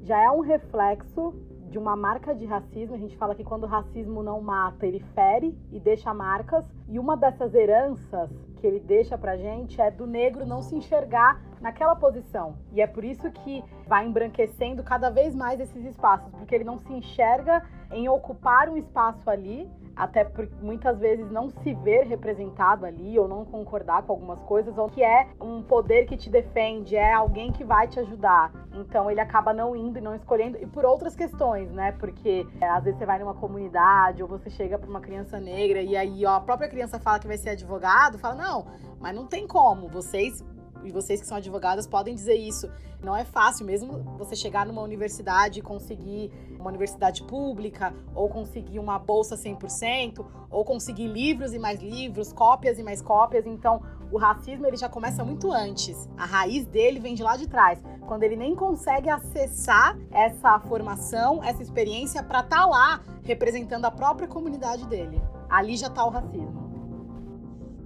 já 0.02 0.20
é 0.20 0.28
um 0.28 0.40
reflexo 0.40 1.32
de 1.70 1.78
uma 1.78 1.94
marca 1.94 2.34
de 2.34 2.44
racismo. 2.44 2.96
A 2.96 2.98
gente 2.98 3.16
fala 3.16 3.32
que 3.36 3.44
quando 3.44 3.62
o 3.62 3.68
racismo 3.68 4.24
não 4.24 4.40
mata, 4.40 4.84
ele 4.84 4.98
fere 5.14 5.56
e 5.70 5.78
deixa 5.78 6.12
marcas. 6.12 6.64
E 6.88 6.98
uma 6.98 7.16
dessas 7.16 7.54
heranças 7.54 8.28
que 8.56 8.66
ele 8.66 8.80
deixa 8.80 9.16
pra 9.16 9.36
gente 9.36 9.80
é 9.80 9.88
do 9.88 10.04
negro 10.04 10.44
não 10.44 10.62
se 10.62 10.74
enxergar 10.74 11.40
naquela 11.66 11.96
posição. 11.96 12.54
E 12.72 12.80
é 12.80 12.86
por 12.86 13.04
isso 13.04 13.28
que 13.30 13.64
vai 13.88 14.06
embranquecendo 14.06 14.84
cada 14.84 15.10
vez 15.10 15.34
mais 15.34 15.58
esses 15.58 15.84
espaços, 15.84 16.30
porque 16.36 16.54
ele 16.54 16.62
não 16.62 16.78
se 16.78 16.92
enxerga 16.92 17.64
em 17.90 18.08
ocupar 18.08 18.68
um 18.68 18.76
espaço 18.76 19.28
ali 19.28 19.68
até 19.96 20.24
por 20.24 20.46
muitas 20.60 20.98
vezes 20.98 21.28
não 21.30 21.48
se 21.48 21.72
ver 21.72 22.06
representado 22.06 22.84
ali 22.84 23.18
ou 23.18 23.26
não 23.26 23.46
concordar 23.46 24.02
com 24.02 24.12
algumas 24.12 24.38
coisas, 24.42 24.76
ou 24.76 24.90
que 24.90 25.02
é 25.02 25.26
um 25.40 25.62
poder 25.62 26.04
que 26.04 26.18
te 26.18 26.28
defende, 26.28 26.94
é 26.94 27.14
alguém 27.14 27.50
que 27.50 27.64
vai 27.64 27.88
te 27.88 27.98
ajudar. 27.98 28.52
Então 28.74 29.10
ele 29.10 29.20
acaba 29.20 29.54
não 29.54 29.74
indo 29.74 29.98
e 29.98 30.02
não 30.02 30.14
escolhendo, 30.14 30.58
e 30.60 30.66
por 30.66 30.84
outras 30.84 31.16
questões, 31.16 31.70
né? 31.72 31.92
Porque 31.92 32.46
é, 32.60 32.68
às 32.68 32.84
vezes 32.84 32.98
você 32.98 33.06
vai 33.06 33.18
numa 33.18 33.34
comunidade 33.34 34.22
ou 34.22 34.28
você 34.28 34.50
chega 34.50 34.78
para 34.78 34.88
uma 34.88 35.00
criança 35.00 35.40
negra 35.40 35.80
e 35.80 35.96
aí 35.96 36.26
ó, 36.26 36.34
a 36.34 36.40
própria 36.40 36.68
criança 36.68 37.00
fala 37.00 37.18
que 37.18 37.26
vai 37.26 37.38
ser 37.38 37.50
advogado, 37.50 38.18
fala: 38.18 38.34
"Não, 38.34 38.66
mas 39.00 39.14
não 39.16 39.26
tem 39.26 39.46
como, 39.46 39.88
vocês 39.88 40.44
e 40.84 40.90
vocês 40.90 41.20
que 41.20 41.26
são 41.26 41.36
advogadas 41.36 41.86
podem 41.86 42.14
dizer 42.14 42.34
isso. 42.34 42.70
Não 43.02 43.16
é 43.16 43.24
fácil 43.24 43.66
mesmo 43.66 43.98
você 44.18 44.34
chegar 44.34 44.66
numa 44.66 44.82
universidade 44.82 45.60
e 45.60 45.62
conseguir 45.62 46.30
uma 46.58 46.68
universidade 46.68 47.22
pública, 47.24 47.94
ou 48.14 48.28
conseguir 48.28 48.78
uma 48.78 48.98
bolsa 48.98 49.36
100%, 49.36 50.24
ou 50.50 50.64
conseguir 50.64 51.06
livros 51.06 51.52
e 51.52 51.58
mais 51.58 51.80
livros, 51.80 52.32
cópias 52.32 52.78
e 52.78 52.82
mais 52.82 53.02
cópias. 53.02 53.46
Então, 53.46 53.82
o 54.10 54.18
racismo 54.18 54.66
ele 54.66 54.76
já 54.76 54.88
começa 54.88 55.24
muito 55.24 55.52
antes. 55.52 56.08
A 56.16 56.24
raiz 56.24 56.64
dele 56.66 57.00
vem 57.00 57.14
de 57.14 57.22
lá 57.22 57.36
de 57.36 57.48
trás, 57.48 57.82
quando 58.06 58.22
ele 58.22 58.36
nem 58.36 58.54
consegue 58.54 59.10
acessar 59.10 59.96
essa 60.10 60.58
formação, 60.60 61.42
essa 61.42 61.62
experiência 61.62 62.22
para 62.22 62.40
estar 62.40 62.60
tá 62.60 62.66
lá 62.66 63.00
representando 63.22 63.84
a 63.84 63.90
própria 63.90 64.28
comunidade 64.28 64.86
dele. 64.86 65.20
Ali 65.48 65.76
já 65.76 65.88
está 65.88 66.04
o 66.04 66.10
racismo. 66.10 66.55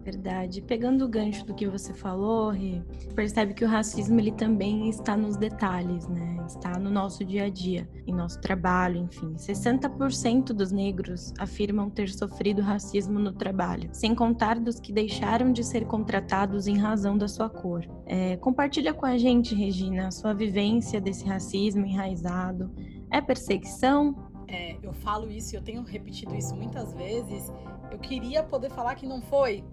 Verdade. 0.02 0.62
Pegando 0.62 1.04
o 1.04 1.08
gancho 1.08 1.44
do 1.44 1.54
que 1.54 1.68
você 1.68 1.92
falou, 1.92 2.50
Rê, 2.50 2.82
percebe 3.14 3.52
que 3.52 3.64
o 3.64 3.68
racismo 3.68 4.18
ele 4.18 4.32
também 4.32 4.88
está 4.88 5.16
nos 5.16 5.36
detalhes, 5.36 6.08
né? 6.08 6.36
Está 6.46 6.78
no 6.78 6.90
nosso 6.90 7.24
dia 7.24 7.44
a 7.44 7.48
dia, 7.50 7.88
em 8.06 8.14
nosso 8.14 8.40
trabalho, 8.40 8.96
enfim. 8.96 9.34
60% 9.34 10.52
dos 10.52 10.72
negros 10.72 11.32
afirmam 11.38 11.90
ter 11.90 12.08
sofrido 12.08 12.62
racismo 12.62 13.18
no 13.18 13.32
trabalho, 13.32 13.90
sem 13.92 14.14
contar 14.14 14.58
dos 14.58 14.80
que 14.80 14.92
deixaram 14.92 15.52
de 15.52 15.62
ser 15.62 15.84
contratados 15.86 16.66
em 16.66 16.78
razão 16.78 17.18
da 17.18 17.28
sua 17.28 17.50
cor. 17.50 17.86
É, 18.06 18.36
compartilha 18.38 18.94
com 18.94 19.04
a 19.04 19.18
gente, 19.18 19.54
Regina, 19.54 20.08
a 20.08 20.10
sua 20.10 20.32
vivência 20.32 21.00
desse 21.00 21.26
racismo 21.26 21.84
enraizado. 21.84 22.70
É 23.10 23.20
perseguição? 23.20 24.30
É, 24.48 24.76
eu 24.82 24.92
falo 24.92 25.30
isso 25.30 25.54
eu 25.54 25.62
tenho 25.62 25.82
repetido 25.82 26.34
isso 26.34 26.56
muitas 26.56 26.92
vezes. 26.94 27.52
Eu 27.90 27.98
queria 27.98 28.42
poder 28.42 28.70
falar 28.70 28.96
que 28.96 29.06
não 29.06 29.22
foi, 29.22 29.64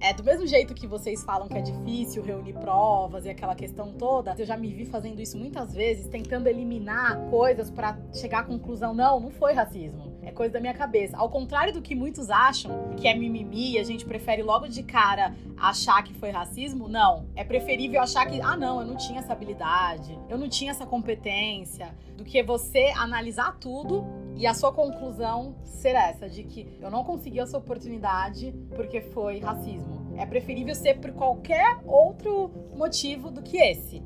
é 0.00 0.12
do 0.12 0.22
mesmo 0.22 0.46
jeito 0.46 0.74
que 0.74 0.86
vocês 0.86 1.24
falam 1.24 1.48
que 1.48 1.56
é 1.56 1.62
difícil 1.62 2.22
reunir 2.22 2.52
provas 2.54 3.24
e 3.24 3.30
aquela 3.30 3.54
questão 3.54 3.92
toda, 3.92 4.34
eu 4.38 4.44
já 4.44 4.56
me 4.56 4.72
vi 4.72 4.84
fazendo 4.84 5.20
isso 5.20 5.38
muitas 5.38 5.74
vezes, 5.74 6.06
tentando 6.06 6.46
eliminar 6.48 7.18
coisas 7.30 7.70
para 7.70 7.98
chegar 8.12 8.40
à 8.40 8.44
conclusão, 8.44 8.92
não, 8.94 9.18
não 9.20 9.30
foi 9.30 9.52
racismo. 9.52 10.16
É 10.22 10.32
coisa 10.32 10.54
da 10.54 10.60
minha 10.60 10.74
cabeça. 10.74 11.16
Ao 11.16 11.30
contrário 11.30 11.72
do 11.72 11.80
que 11.80 11.94
muitos 11.94 12.30
acham, 12.30 12.94
que 12.96 13.06
é 13.06 13.14
mimimi, 13.14 13.78
a 13.78 13.84
gente 13.84 14.04
prefere 14.04 14.42
logo 14.42 14.66
de 14.66 14.82
cara 14.82 15.32
achar 15.56 16.02
que 16.02 16.12
foi 16.14 16.30
racismo, 16.30 16.88
não. 16.88 17.26
É 17.36 17.44
preferível 17.44 18.02
achar 18.02 18.26
que, 18.26 18.40
ah, 18.40 18.56
não, 18.56 18.80
eu 18.80 18.86
não 18.86 18.96
tinha 18.96 19.20
essa 19.20 19.32
habilidade, 19.32 20.18
eu 20.28 20.36
não 20.36 20.48
tinha 20.48 20.72
essa 20.72 20.84
competência, 20.84 21.94
do 22.16 22.24
que 22.24 22.42
você 22.42 22.92
analisar 22.96 23.56
tudo 23.60 24.04
e 24.36 24.46
a 24.46 24.52
sua 24.52 24.70
conclusão 24.70 25.56
ser 25.64 25.94
essa, 25.94 26.28
de 26.28 26.44
que 26.44 26.76
eu 26.80 26.90
não 26.90 27.02
consegui 27.02 27.40
essa 27.40 27.56
oportunidade 27.56 28.52
porque 28.74 29.00
foi 29.00 29.40
racismo. 29.40 30.14
É 30.16 30.26
preferível 30.26 30.74
ser 30.74 31.00
por 31.00 31.12
qualquer 31.12 31.78
outro 31.86 32.50
motivo 32.74 33.30
do 33.30 33.42
que 33.42 33.56
esse. 33.56 34.02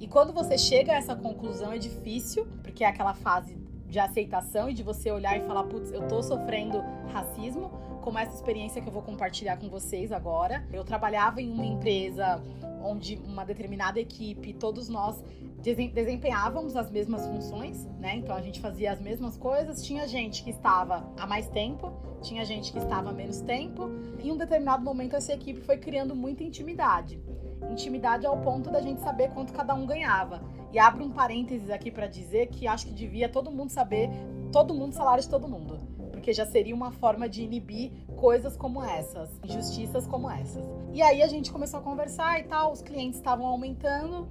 E 0.00 0.06
quando 0.06 0.32
você 0.32 0.58
chega 0.58 0.92
a 0.92 0.96
essa 0.96 1.14
conclusão 1.14 1.72
é 1.72 1.78
difícil, 1.78 2.46
porque 2.62 2.82
é 2.82 2.88
aquela 2.88 3.14
fase 3.14 3.56
de 3.86 3.98
aceitação 3.98 4.68
e 4.68 4.74
de 4.74 4.82
você 4.82 5.10
olhar 5.10 5.36
e 5.36 5.40
falar, 5.40 5.64
putz, 5.64 5.90
eu 5.92 6.06
tô 6.08 6.22
sofrendo 6.22 6.82
racismo, 7.12 7.70
como 8.02 8.18
essa 8.18 8.34
experiência 8.34 8.80
que 8.82 8.88
eu 8.88 8.92
vou 8.92 9.02
compartilhar 9.02 9.56
com 9.58 9.68
vocês 9.68 10.12
agora. 10.12 10.66
Eu 10.72 10.84
trabalhava 10.84 11.40
em 11.40 11.50
uma 11.50 11.64
empresa 11.64 12.42
onde 12.82 13.16
uma 13.24 13.44
determinada 13.44 14.00
equipe, 14.00 14.52
todos 14.54 14.88
nós 14.88 15.22
desempenhávamos 15.62 16.76
as 16.76 16.90
mesmas 16.90 17.26
funções, 17.26 17.84
né? 17.98 18.16
Então 18.16 18.34
a 18.34 18.40
gente 18.40 18.60
fazia 18.60 18.92
as 18.92 19.00
mesmas 19.00 19.36
coisas. 19.36 19.82
Tinha 19.82 20.06
gente 20.06 20.42
que 20.44 20.50
estava 20.50 21.12
há 21.18 21.26
mais 21.26 21.48
tempo, 21.48 21.92
tinha 22.22 22.44
gente 22.44 22.72
que 22.72 22.78
estava 22.78 23.10
há 23.10 23.12
menos 23.12 23.40
tempo. 23.40 23.90
Em 24.18 24.30
um 24.30 24.36
determinado 24.36 24.84
momento 24.84 25.16
essa 25.16 25.32
equipe 25.32 25.60
foi 25.60 25.76
criando 25.78 26.14
muita 26.14 26.44
intimidade. 26.44 27.20
Intimidade 27.70 28.24
ao 28.24 28.38
ponto 28.38 28.70
da 28.70 28.80
gente 28.80 29.00
saber 29.00 29.30
quanto 29.30 29.52
cada 29.52 29.74
um 29.74 29.84
ganhava. 29.84 30.40
E 30.72 30.78
abro 30.78 31.04
um 31.04 31.10
parênteses 31.10 31.70
aqui 31.70 31.90
para 31.90 32.06
dizer 32.06 32.48
que 32.48 32.66
acho 32.66 32.86
que 32.86 32.92
devia 32.92 33.28
todo 33.28 33.50
mundo 33.50 33.70
saber 33.70 34.10
todo 34.52 34.74
mundo 34.74 34.94
salário 34.94 35.22
de 35.22 35.28
todo 35.28 35.48
mundo, 35.48 35.78
porque 36.10 36.32
já 36.32 36.46
seria 36.46 36.74
uma 36.74 36.90
forma 36.90 37.28
de 37.28 37.42
inibir 37.42 37.92
coisas 38.16 38.56
como 38.56 38.82
essas, 38.82 39.30
injustiças 39.44 40.06
como 40.06 40.30
essas. 40.30 40.64
E 40.92 41.02
aí 41.02 41.22
a 41.22 41.26
gente 41.26 41.50
começou 41.50 41.80
a 41.80 41.82
conversar 41.82 42.40
e 42.40 42.44
tal, 42.44 42.72
os 42.72 42.82
clientes 42.82 43.18
estavam 43.18 43.46
aumentando 43.46 44.28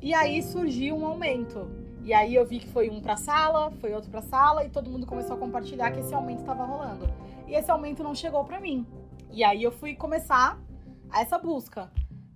e 0.00 0.12
aí 0.14 0.42
surgiu 0.42 0.96
um 0.96 1.06
aumento. 1.06 1.68
E 2.02 2.12
aí 2.12 2.34
eu 2.34 2.44
vi 2.44 2.58
que 2.58 2.68
foi 2.68 2.90
um 2.90 3.00
para 3.00 3.16
sala, 3.16 3.70
foi 3.80 3.94
outro 3.94 4.10
para 4.10 4.20
sala 4.20 4.64
e 4.64 4.68
todo 4.68 4.90
mundo 4.90 5.06
começou 5.06 5.36
a 5.36 5.38
compartilhar 5.38 5.90
que 5.90 6.00
esse 6.00 6.14
aumento 6.14 6.40
estava 6.40 6.64
rolando. 6.64 7.08
E 7.48 7.54
esse 7.54 7.70
aumento 7.70 8.02
não 8.02 8.14
chegou 8.14 8.44
para 8.44 8.60
mim. 8.60 8.86
E 9.30 9.42
aí 9.42 9.62
eu 9.62 9.72
fui 9.72 9.94
começar 9.94 10.62
essa 11.12 11.38
busca. 11.38 11.90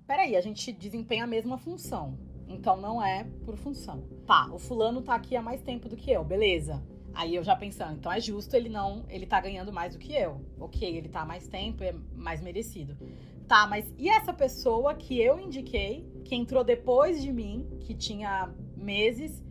Peraí, 0.06 0.36
a 0.36 0.40
gente 0.40 0.72
desempenha 0.72 1.24
a 1.24 1.26
mesma 1.26 1.58
função. 1.58 2.18
Então 2.48 2.78
não 2.78 3.02
é 3.02 3.24
por 3.44 3.56
função. 3.56 4.02
Tá, 4.26 4.48
o 4.50 4.58
fulano 4.58 5.02
tá 5.02 5.14
aqui 5.14 5.36
há 5.36 5.42
mais 5.42 5.60
tempo 5.60 5.88
do 5.88 5.96
que 5.96 6.10
eu, 6.10 6.24
beleza. 6.24 6.82
Aí 7.14 7.34
eu 7.34 7.42
já 7.42 7.54
pensando, 7.54 7.98
então 7.98 8.12
é 8.12 8.20
justo 8.20 8.54
ele 8.54 8.68
não, 8.68 9.04
ele 9.08 9.26
tá 9.26 9.40
ganhando 9.40 9.72
mais 9.72 9.92
do 9.94 9.98
que 9.98 10.14
eu. 10.14 10.40
Ok, 10.58 10.88
ele 10.88 11.08
tá 11.08 11.22
há 11.22 11.26
mais 11.26 11.46
tempo, 11.46 11.82
é 11.84 11.92
mais 12.14 12.40
merecido. 12.40 12.96
Tá, 13.48 13.66
mas 13.66 13.90
e 13.96 14.10
essa 14.10 14.30
pessoa 14.30 14.94
que 14.94 15.18
eu 15.18 15.40
indiquei, 15.40 16.06
que 16.22 16.36
entrou 16.36 16.62
depois 16.62 17.22
de 17.22 17.32
mim, 17.32 17.66
que 17.80 17.94
tinha 17.94 18.50
meses, 18.76 19.42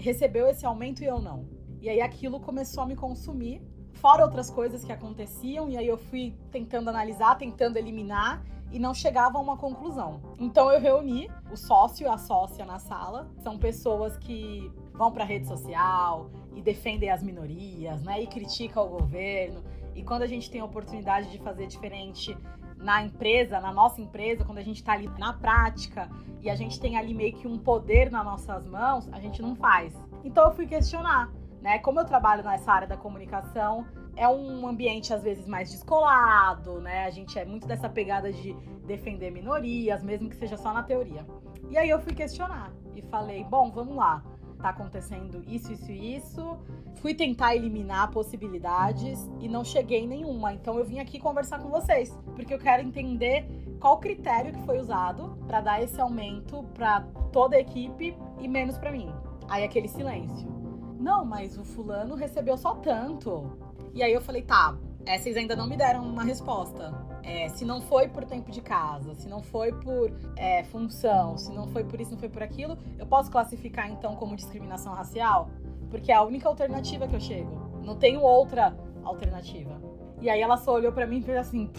recebeu 0.00 0.48
esse 0.48 0.64
aumento 0.64 1.02
e 1.02 1.06
eu 1.06 1.20
não? 1.20 1.46
E 1.78 1.90
aí 1.90 2.00
aquilo 2.00 2.40
começou 2.40 2.82
a 2.82 2.86
me 2.86 2.96
consumir, 2.96 3.60
fora 3.92 4.24
outras 4.24 4.48
coisas 4.48 4.82
que 4.82 4.90
aconteciam, 4.90 5.68
e 5.68 5.76
aí 5.76 5.86
eu 5.86 5.98
fui 5.98 6.34
tentando 6.50 6.88
analisar, 6.88 7.36
tentando 7.36 7.76
eliminar 7.76 8.42
e 8.72 8.78
não 8.78 8.94
chegava 8.94 9.36
a 9.36 9.42
uma 9.42 9.58
conclusão. 9.58 10.22
Então 10.40 10.72
eu 10.72 10.80
reuni 10.80 11.30
o 11.52 11.56
sócio 11.56 12.06
e 12.06 12.08
a 12.08 12.16
sócia 12.16 12.64
na 12.64 12.78
sala, 12.78 13.30
são 13.42 13.58
pessoas 13.58 14.16
que 14.16 14.72
vão 14.94 15.12
para 15.12 15.22
rede 15.22 15.46
social 15.46 16.30
e 16.54 16.62
defendem 16.62 17.10
as 17.10 17.22
minorias, 17.22 18.02
né? 18.02 18.22
E 18.22 18.26
criticam 18.26 18.86
o 18.86 18.88
governo. 18.88 19.62
E 19.94 20.02
quando 20.02 20.22
a 20.22 20.26
gente 20.26 20.50
tem 20.50 20.62
a 20.62 20.64
oportunidade 20.64 21.30
de 21.30 21.38
fazer 21.38 21.66
diferente 21.66 22.34
na 22.84 23.02
empresa, 23.02 23.58
na 23.60 23.72
nossa 23.72 24.00
empresa, 24.00 24.44
quando 24.44 24.58
a 24.58 24.62
gente 24.62 24.76
está 24.76 24.92
ali 24.92 25.08
na 25.18 25.32
prática 25.32 26.08
e 26.42 26.50
a 26.50 26.54
gente 26.54 26.78
tem 26.78 26.98
ali 26.98 27.14
meio 27.14 27.32
que 27.32 27.48
um 27.48 27.58
poder 27.58 28.10
nas 28.10 28.22
nossas 28.22 28.66
mãos, 28.66 29.08
a 29.10 29.18
gente 29.18 29.40
não 29.40 29.56
faz. 29.56 29.94
Então 30.22 30.44
eu 30.44 30.54
fui 30.54 30.66
questionar, 30.66 31.32
né? 31.62 31.78
Como 31.78 31.98
eu 31.98 32.04
trabalho 32.04 32.44
nessa 32.44 32.70
área 32.70 32.86
da 32.86 32.96
comunicação, 32.96 33.86
é 34.14 34.28
um 34.28 34.68
ambiente 34.68 35.14
às 35.14 35.22
vezes 35.22 35.48
mais 35.48 35.70
descolado, 35.70 36.78
né? 36.82 37.06
A 37.06 37.10
gente 37.10 37.38
é 37.38 37.44
muito 37.46 37.66
dessa 37.66 37.88
pegada 37.88 38.30
de 38.30 38.52
defender 38.86 39.30
minorias, 39.30 40.02
mesmo 40.02 40.28
que 40.28 40.36
seja 40.36 40.58
só 40.58 40.70
na 40.70 40.82
teoria. 40.82 41.26
E 41.70 41.78
aí 41.78 41.88
eu 41.88 41.98
fui 41.98 42.12
questionar 42.12 42.70
e 42.94 43.00
falei: 43.00 43.44
bom, 43.44 43.70
vamos 43.70 43.96
lá, 43.96 44.22
tá 44.64 44.70
acontecendo 44.70 45.44
isso, 45.46 45.72
isso 45.72 45.92
e 45.92 46.16
isso. 46.16 46.58
Fui 46.96 47.12
tentar 47.14 47.54
eliminar 47.54 48.10
possibilidades 48.10 49.30
e 49.38 49.46
não 49.46 49.62
cheguei 49.62 50.00
em 50.00 50.08
nenhuma. 50.08 50.54
Então 50.54 50.78
eu 50.78 50.84
vim 50.84 51.00
aqui 51.00 51.18
conversar 51.18 51.58
com 51.58 51.68
vocês, 51.68 52.18
porque 52.34 52.54
eu 52.54 52.58
quero 52.58 52.82
entender 52.82 53.46
qual 53.78 53.98
critério 53.98 54.54
que 54.54 54.62
foi 54.62 54.78
usado 54.78 55.36
para 55.46 55.60
dar 55.60 55.82
esse 55.82 56.00
aumento 56.00 56.62
para 56.72 57.02
toda 57.30 57.56
a 57.56 57.60
equipe 57.60 58.16
e 58.40 58.48
menos 58.48 58.78
para 58.78 58.90
mim. 58.90 59.12
Aí 59.48 59.62
aquele 59.62 59.88
silêncio. 59.88 60.48
Não, 60.98 61.26
mas 61.26 61.58
o 61.58 61.64
fulano 61.64 62.14
recebeu 62.14 62.56
só 62.56 62.74
tanto. 62.76 63.52
E 63.92 64.02
aí 64.02 64.14
eu 64.14 64.22
falei, 64.22 64.40
tá, 64.40 64.78
é, 65.06 65.18
vocês 65.18 65.36
ainda 65.36 65.54
não 65.54 65.66
me 65.66 65.76
deram 65.76 66.04
uma 66.04 66.24
resposta. 66.24 66.92
É, 67.22 67.48
se 67.48 67.64
não 67.64 67.80
foi 67.80 68.08
por 68.08 68.24
tempo 68.24 68.50
de 68.50 68.60
casa, 68.60 69.14
se 69.14 69.28
não 69.28 69.42
foi 69.42 69.72
por 69.72 70.12
é, 70.36 70.62
função, 70.64 71.38
se 71.38 71.52
não 71.52 71.66
foi 71.68 71.82
por 71.84 72.00
isso, 72.00 72.10
não 72.10 72.18
foi 72.18 72.28
por 72.28 72.42
aquilo, 72.42 72.76
eu 72.98 73.06
posso 73.06 73.30
classificar 73.30 73.90
então 73.90 74.14
como 74.16 74.36
discriminação 74.36 74.92
racial? 74.92 75.48
Porque 75.90 76.12
é 76.12 76.14
a 76.14 76.22
única 76.22 76.48
alternativa 76.48 77.08
que 77.08 77.14
eu 77.14 77.20
chego. 77.20 77.80
Não 77.82 77.96
tenho 77.96 78.20
outra 78.20 78.76
alternativa. 79.02 79.80
E 80.20 80.30
aí 80.30 80.40
ela 80.40 80.56
só 80.56 80.74
olhou 80.74 80.92
para 80.92 81.06
mim 81.06 81.18
e 81.18 81.22
fez 81.22 81.38
assim. 81.38 81.70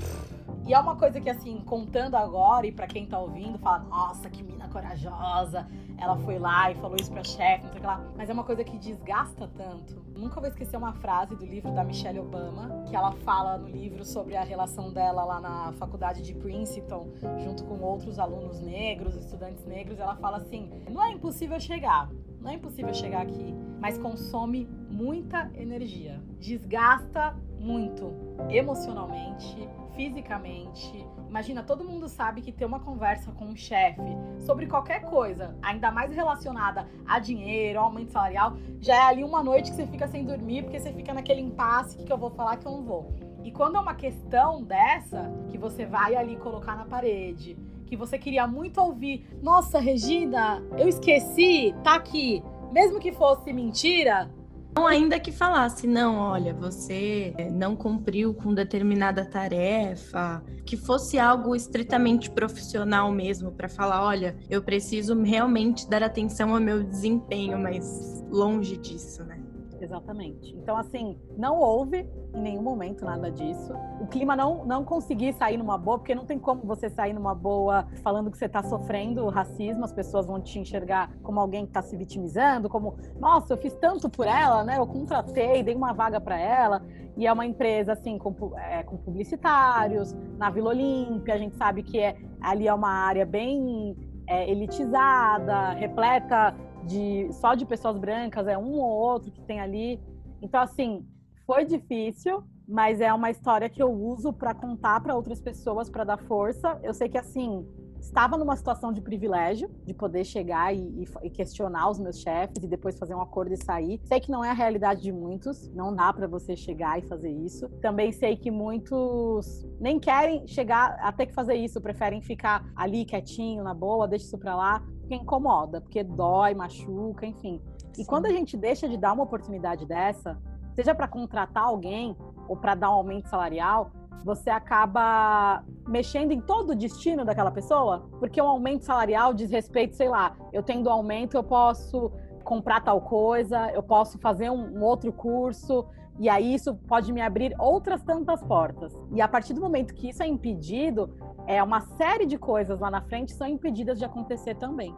E 0.66 0.74
é 0.74 0.80
uma 0.80 0.96
coisa 0.96 1.22
que, 1.22 1.30
assim, 1.30 1.62
contando 1.62 2.16
agora 2.16 2.66
e 2.66 2.72
para 2.72 2.88
quem 2.88 3.06
tá 3.06 3.20
ouvindo, 3.20 3.60
fala: 3.60 3.80
nossa, 3.80 4.30
que 4.30 4.42
mina 4.42 4.68
corajosa. 4.68 5.68
Ela 5.98 6.18
foi 6.18 6.38
lá 6.38 6.72
e 6.72 6.76
falou 6.76 6.98
isso 7.00 7.12
pra 7.12 7.24
chefe, 7.24 7.64
não 7.64 7.72
sei 7.72 7.78
o 7.78 7.82
que 7.82 7.88
lá. 7.88 8.04
Mas 8.18 8.30
é 8.30 8.34
uma 8.34 8.44
coisa 8.44 8.64
que 8.64 8.78
desgasta 8.78 9.48
tanto. 9.56 10.04
Nunca 10.18 10.42
vou 10.42 10.50
esquecer 10.50 10.76
uma 10.76 10.92
frase 10.94 11.36
do 11.36 11.46
livro 11.46 11.72
da 11.72 11.84
Michelle 11.84 12.20
Obama, 12.20 12.84
que 12.88 12.96
ela 12.96 13.12
fala 13.12 13.58
no 13.58 13.70
livro 13.70 14.04
sobre 14.04 14.36
a 14.36 14.44
relação 14.44 14.92
dela 14.92 15.24
lá 15.24 15.40
na 15.40 15.72
faculdade 15.74 16.22
de 16.22 16.34
Princeton, 16.34 17.08
junto 17.38 17.64
com 17.64 17.80
outros 17.80 18.20
alunos 18.20 18.60
negros, 18.60 19.16
estudantes 19.16 19.66
negros. 19.66 20.00
Ela 20.00 20.16
fala 20.16 20.38
assim: 20.38 20.70
não 20.90 21.02
é 21.02 21.12
impossível 21.12 21.60
chegar, 21.60 22.10
não 22.46 22.52
é 22.52 22.56
impossível 22.56 22.94
chegar 22.94 23.24
aqui, 23.24 23.56
mas 23.82 23.98
consome 23.98 24.70
muita 24.88 25.50
energia, 25.56 26.22
desgasta 26.40 27.36
muito 27.60 28.14
emocionalmente, 28.50 29.68
fisicamente. 29.96 31.04
Imagina, 31.28 31.64
todo 31.64 31.84
mundo 31.84 32.08
sabe 32.08 32.42
que 32.42 32.52
ter 32.52 32.66
uma 32.66 32.80
conversa 32.80 33.32
com 33.32 33.46
um 33.46 33.56
chefe 33.56 34.16
sobre 34.38 34.68
qualquer 34.68 35.02
coisa, 35.06 35.58
ainda 35.60 35.90
mais 35.90 36.12
relacionada 36.12 36.88
a 37.08 37.18
dinheiro, 37.18 37.80
aumento 37.80 38.12
salarial, 38.12 38.56
já 38.80 38.96
é 38.96 39.02
ali 39.02 39.24
uma 39.24 39.44
noite 39.44 39.72
que 39.72 39.78
você 39.78 39.88
fica 39.88 40.08
sem 40.08 40.24
dormir, 40.24 40.62
porque 40.64 40.80
você 40.80 40.94
fica 40.94 41.16
naquele 41.16 41.42
impasse, 41.42 41.98
que, 41.98 42.14
eu 42.14 42.18
vou 42.18 42.30
falar, 42.30 42.58
que 42.58 42.68
eu 42.68 42.74
não 42.74 42.84
vou. 42.84 43.12
E 43.44 43.52
quando 43.52 43.78
é 43.78 43.80
uma 43.80 43.96
questão 43.96 44.64
dessa, 44.64 45.32
que 45.50 45.58
você 45.58 45.86
vai 45.86 46.16
ali 46.16 46.36
colocar 46.36 46.76
na 46.76 46.86
parede, 46.86 47.58
que 47.96 48.00
você 48.00 48.20
queria 48.20 48.46
muito 48.46 48.80
ouvir, 48.82 49.26
nossa, 49.42 49.80
Regina, 49.80 50.62
eu 50.78 50.88
esqueci, 50.88 51.74
tá 51.84 51.96
aqui. 51.96 52.44
Mesmo 52.72 53.00
que 53.00 53.14
fosse 53.14 53.54
mentira, 53.54 54.30
não, 54.76 54.86
ainda 54.86 55.18
que 55.18 55.32
falasse, 55.32 55.88
não, 55.88 56.18
olha, 56.18 56.54
você 56.54 57.34
não 57.54 57.78
cumpriu 57.78 58.34
com 58.34 58.54
determinada 58.54 59.24
tarefa, 59.24 60.44
que 60.66 60.76
fosse 60.76 61.18
algo 61.18 61.56
estritamente 61.56 62.30
profissional 62.30 63.10
mesmo, 63.10 63.54
para 63.54 63.70
falar, 63.70 64.04
olha, 64.04 64.36
eu 64.50 64.62
preciso 64.62 65.18
realmente 65.24 65.90
dar 65.90 66.04
atenção 66.04 66.54
ao 66.54 66.60
meu 66.60 66.84
desempenho, 66.84 67.58
mas 67.58 68.22
longe 68.30 68.76
disso, 68.76 69.24
né? 69.24 69.45
Exatamente. 69.80 70.56
Então, 70.56 70.78
assim, 70.78 71.20
não 71.38 71.60
houve 71.60 72.08
em 72.34 72.42
nenhum 72.42 72.62
momento 72.62 73.06
nada 73.06 73.32
disso. 73.32 73.74
O 74.00 74.08
clima 74.08 74.36
não, 74.36 74.66
não 74.66 74.84
conseguir 74.84 75.34
sair 75.34 75.58
numa 75.58 75.78
boa, 75.78 75.98
porque 75.98 76.16
não 76.16 76.26
tem 76.26 76.40
como 76.40 76.64
você 76.64 76.90
sair 76.90 77.14
numa 77.14 77.34
boa 77.34 77.88
falando 78.04 78.32
que 78.32 78.38
você 78.38 78.46
está 78.46 78.64
sofrendo 78.64 79.28
racismo, 79.30 79.84
as 79.84 79.92
pessoas 79.92 80.28
vão 80.28 80.42
te 80.42 80.60
enxergar 80.60 81.12
como 81.24 81.40
alguém 81.40 81.64
que 81.64 81.70
está 81.70 81.82
se 81.82 81.96
vitimizando, 81.96 82.70
como, 82.70 82.96
nossa, 83.20 83.54
eu 83.54 83.58
fiz 83.58 83.74
tanto 83.76 84.10
por 84.10 84.28
ela, 84.28 84.64
né? 84.64 84.78
Eu 84.78 84.88
contratei, 84.88 85.64
dei 85.64 85.76
uma 85.76 85.94
vaga 85.94 86.20
para 86.20 86.40
ela. 86.40 86.82
E 87.18 87.26
é 87.26 87.32
uma 87.32 87.46
empresa, 87.46 87.94
assim, 87.94 88.18
com, 88.18 88.58
é, 88.58 88.84
com 88.84 88.98
publicitários, 88.98 90.14
na 90.38 90.50
Vila 90.50 90.70
Olímpia, 90.70 91.34
a 91.34 91.38
gente 91.38 91.56
sabe 91.56 91.82
que 91.82 92.00
é, 92.00 92.18
ali 92.42 92.68
é 92.68 92.74
uma 92.74 92.90
área 92.90 93.26
bem 93.26 93.96
é, 94.28 94.50
elitizada, 94.50 95.70
repleta 95.72 96.54
de 96.86 97.32
só 97.34 97.56
de 97.56 97.66
pessoas 97.66 97.98
brancas, 97.98 98.48
é 98.48 98.58
um 98.58 98.74
ou 98.74 98.90
outro 98.90 99.32
que 99.32 99.42
tem 99.42 99.60
ali. 99.60 100.00
Então, 100.42 100.62
assim, 100.62 101.06
foi 101.46 101.66
difícil, 101.66 102.44
mas 102.68 103.02
é 103.02 103.14
uma 103.14 103.30
história 103.30 103.70
que 103.70 103.82
eu 103.82 103.92
uso 103.92 104.34
para 104.34 104.54
contar 104.54 105.02
para 105.02 105.16
outras 105.16 105.40
pessoas, 105.40 105.90
para 105.90 106.04
dar 106.04 106.18
força. 106.18 106.80
Eu 106.84 106.94
sei 106.94 107.10
que, 107.10 107.18
assim, 107.18 107.66
estava 108.06 108.38
numa 108.38 108.56
situação 108.56 108.94
de 108.94 109.02
privilégio, 109.02 109.70
de 109.84 109.94
poder 109.94 110.24
chegar 110.24 110.74
e, 110.74 111.06
e, 111.24 111.30
questionar 111.30 111.90
os 111.90 112.00
meus 112.00 112.20
chefes 112.20 112.64
e 112.64 112.68
depois 112.68 112.98
fazer 112.98 113.16
um 113.16 113.22
acordo 113.22 113.54
e 113.54 113.58
sair. 113.58 114.00
Sei 114.06 114.20
que 114.20 114.32
não 114.32 114.44
é 114.44 114.50
a 114.50 114.54
realidade 114.54 115.02
de 115.02 115.12
muitos, 115.12 115.68
não 115.74 115.94
dá 115.94 116.14
para 116.14 116.28
você 116.28 116.56
chegar 116.56 117.00
e 117.00 117.02
fazer 117.02 117.32
isso. 117.32 117.68
Também 117.82 118.12
sei 118.12 118.36
que 118.36 118.52
muitos 118.52 119.66
nem 119.80 120.00
querem 120.00 120.48
chegar 120.48 120.98
a 121.00 121.12
ter 121.12 121.28
que 121.28 121.34
fazer 121.34 121.56
isso, 121.56 121.82
preferem 121.82 122.22
ficar 122.22 122.66
ali 122.76 123.06
quietinho, 123.06 123.64
na 123.64 123.74
boa, 123.74 124.08
deixa 124.08 124.26
isso 124.26 124.38
para 124.38 124.56
lá, 124.56 124.84
porque 125.06 125.16
incomoda, 125.16 125.80
porque 125.80 126.04
dói, 126.04 126.54
machuca, 126.56 127.26
enfim. 127.26 127.62
Sim. 127.94 128.02
E 128.02 128.06
quando 128.06 128.26
a 128.26 128.30
gente 128.30 128.58
deixa 128.58 128.90
de 128.90 128.98
dar 128.98 129.14
uma 129.14 129.24
oportunidade 129.24 129.86
dessa, 129.86 130.38
seja 130.74 130.94
para 130.94 131.08
contratar 131.08 131.64
alguém 131.64 132.18
ou 132.48 132.58
para 132.58 132.76
dar 132.76 132.90
um 132.90 132.96
aumento 132.96 133.30
salarial, 133.30 133.92
você 134.24 134.50
acaba 134.50 135.64
mexendo 135.88 136.32
em 136.32 136.42
todo 136.42 136.72
o 136.72 136.76
destino 136.76 137.24
daquela 137.24 137.52
pessoa, 137.52 138.10
porque 138.20 138.42
um 138.42 138.48
aumento 138.48 138.84
salarial 138.84 139.34
diz 139.34 139.52
respeito, 139.52 139.96
sei 139.96 140.10
lá, 140.10 140.36
eu 140.52 140.64
tendo 140.64 140.90
aumento, 140.90 141.38
eu 141.38 141.44
posso 141.44 142.12
comprar 142.44 142.82
tal 142.82 143.00
coisa, 143.02 143.72
eu 143.72 143.84
posso 143.84 144.18
fazer 144.18 144.50
um, 144.50 144.80
um 144.80 144.84
outro 144.84 145.14
curso, 145.14 145.86
e 146.20 146.30
aí 146.30 146.54
isso 146.54 146.76
pode 146.88 147.12
me 147.12 147.22
abrir 147.22 147.54
outras 147.60 148.02
tantas 148.02 148.42
portas. 148.42 148.94
E 149.12 149.22
a 149.22 149.28
partir 149.28 149.54
do 149.54 149.62
momento 149.62 149.94
que 149.94 150.10
isso 150.10 150.24
é 150.24 150.28
impedido, 150.28 151.10
é 151.48 151.62
uma 151.62 151.82
série 151.82 152.26
de 152.26 152.38
coisas 152.38 152.80
lá 152.80 152.90
na 152.90 153.02
frente 153.02 153.34
são 153.34 153.48
impedidas 153.48 154.00
de 154.00 154.06
acontecer 154.06 154.56
também. 154.56 154.96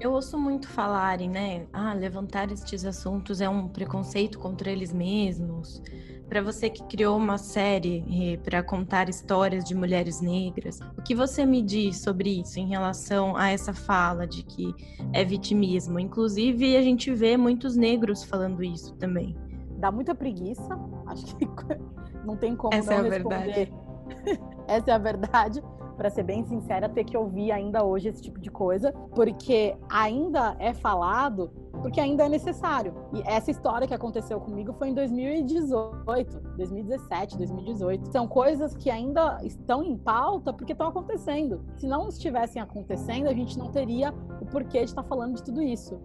Eu 0.00 0.12
ouço 0.12 0.38
muito 0.38 0.66
falarem, 0.66 1.28
né? 1.28 1.66
Ah, 1.74 1.92
levantar 1.92 2.50
estes 2.50 2.86
assuntos 2.86 3.42
é 3.42 3.48
um 3.50 3.68
preconceito 3.68 4.38
contra 4.38 4.70
eles 4.70 4.94
mesmos. 4.94 5.82
Para 6.26 6.40
você 6.40 6.70
que 6.70 6.82
criou 6.84 7.18
uma 7.18 7.36
série 7.36 8.38
para 8.42 8.62
contar 8.62 9.10
histórias 9.10 9.62
de 9.62 9.74
mulheres 9.74 10.22
negras, 10.22 10.80
o 10.96 11.02
que 11.02 11.14
você 11.14 11.44
me 11.44 11.60
diz 11.60 11.98
sobre 11.98 12.40
isso 12.40 12.58
em 12.58 12.66
relação 12.66 13.36
a 13.36 13.50
essa 13.50 13.74
fala 13.74 14.26
de 14.26 14.42
que 14.42 14.74
é 15.12 15.22
vitimismo? 15.22 15.98
Inclusive, 15.98 16.78
a 16.78 16.82
gente 16.82 17.12
vê 17.12 17.36
muitos 17.36 17.76
negros 17.76 18.24
falando 18.24 18.64
isso 18.64 18.94
também. 18.94 19.36
Dá 19.80 19.90
muita 19.90 20.14
preguiça, 20.14 20.78
acho 21.06 21.34
que 21.36 21.48
não 22.24 22.36
tem 22.36 22.54
como 22.54 22.74
essa 22.74 22.96
não 22.96 23.06
é 23.06 23.08
responder. 23.08 23.72
Essa 24.66 24.90
é 24.90 24.94
a 24.94 24.98
verdade 24.98 25.62
para 25.96 26.08
ser 26.08 26.22
bem 26.22 26.42
sincera, 26.44 26.88
ter 26.88 27.04
que 27.04 27.14
ouvir 27.14 27.52
ainda 27.52 27.84
hoje 27.84 28.08
esse 28.08 28.22
tipo 28.22 28.40
de 28.40 28.50
coisa, 28.50 28.90
porque 29.14 29.76
ainda 29.86 30.56
é 30.58 30.72
falado, 30.72 31.50
porque 31.82 32.00
ainda 32.00 32.24
é 32.24 32.28
necessário. 32.28 32.94
E 33.12 33.22
essa 33.26 33.50
história 33.50 33.86
que 33.86 33.92
aconteceu 33.92 34.40
comigo 34.40 34.72
foi 34.72 34.88
em 34.88 34.94
2018, 34.94 36.40
2017, 36.56 37.36
2018. 37.36 38.12
São 38.12 38.26
coisas 38.26 38.74
que 38.74 38.88
ainda 38.88 39.40
estão 39.42 39.82
em 39.82 39.94
pauta 39.94 40.54
porque 40.54 40.72
estão 40.72 40.88
acontecendo. 40.88 41.62
Se 41.76 41.86
não 41.86 42.08
estivessem 42.08 42.62
acontecendo, 42.62 43.28
a 43.28 43.34
gente 43.34 43.58
não 43.58 43.70
teria 43.70 44.14
o 44.40 44.46
porquê 44.46 44.78
de 44.78 44.86
estar 44.86 45.02
falando 45.02 45.34
de 45.34 45.42
tudo 45.42 45.60
isso. 45.60 46.00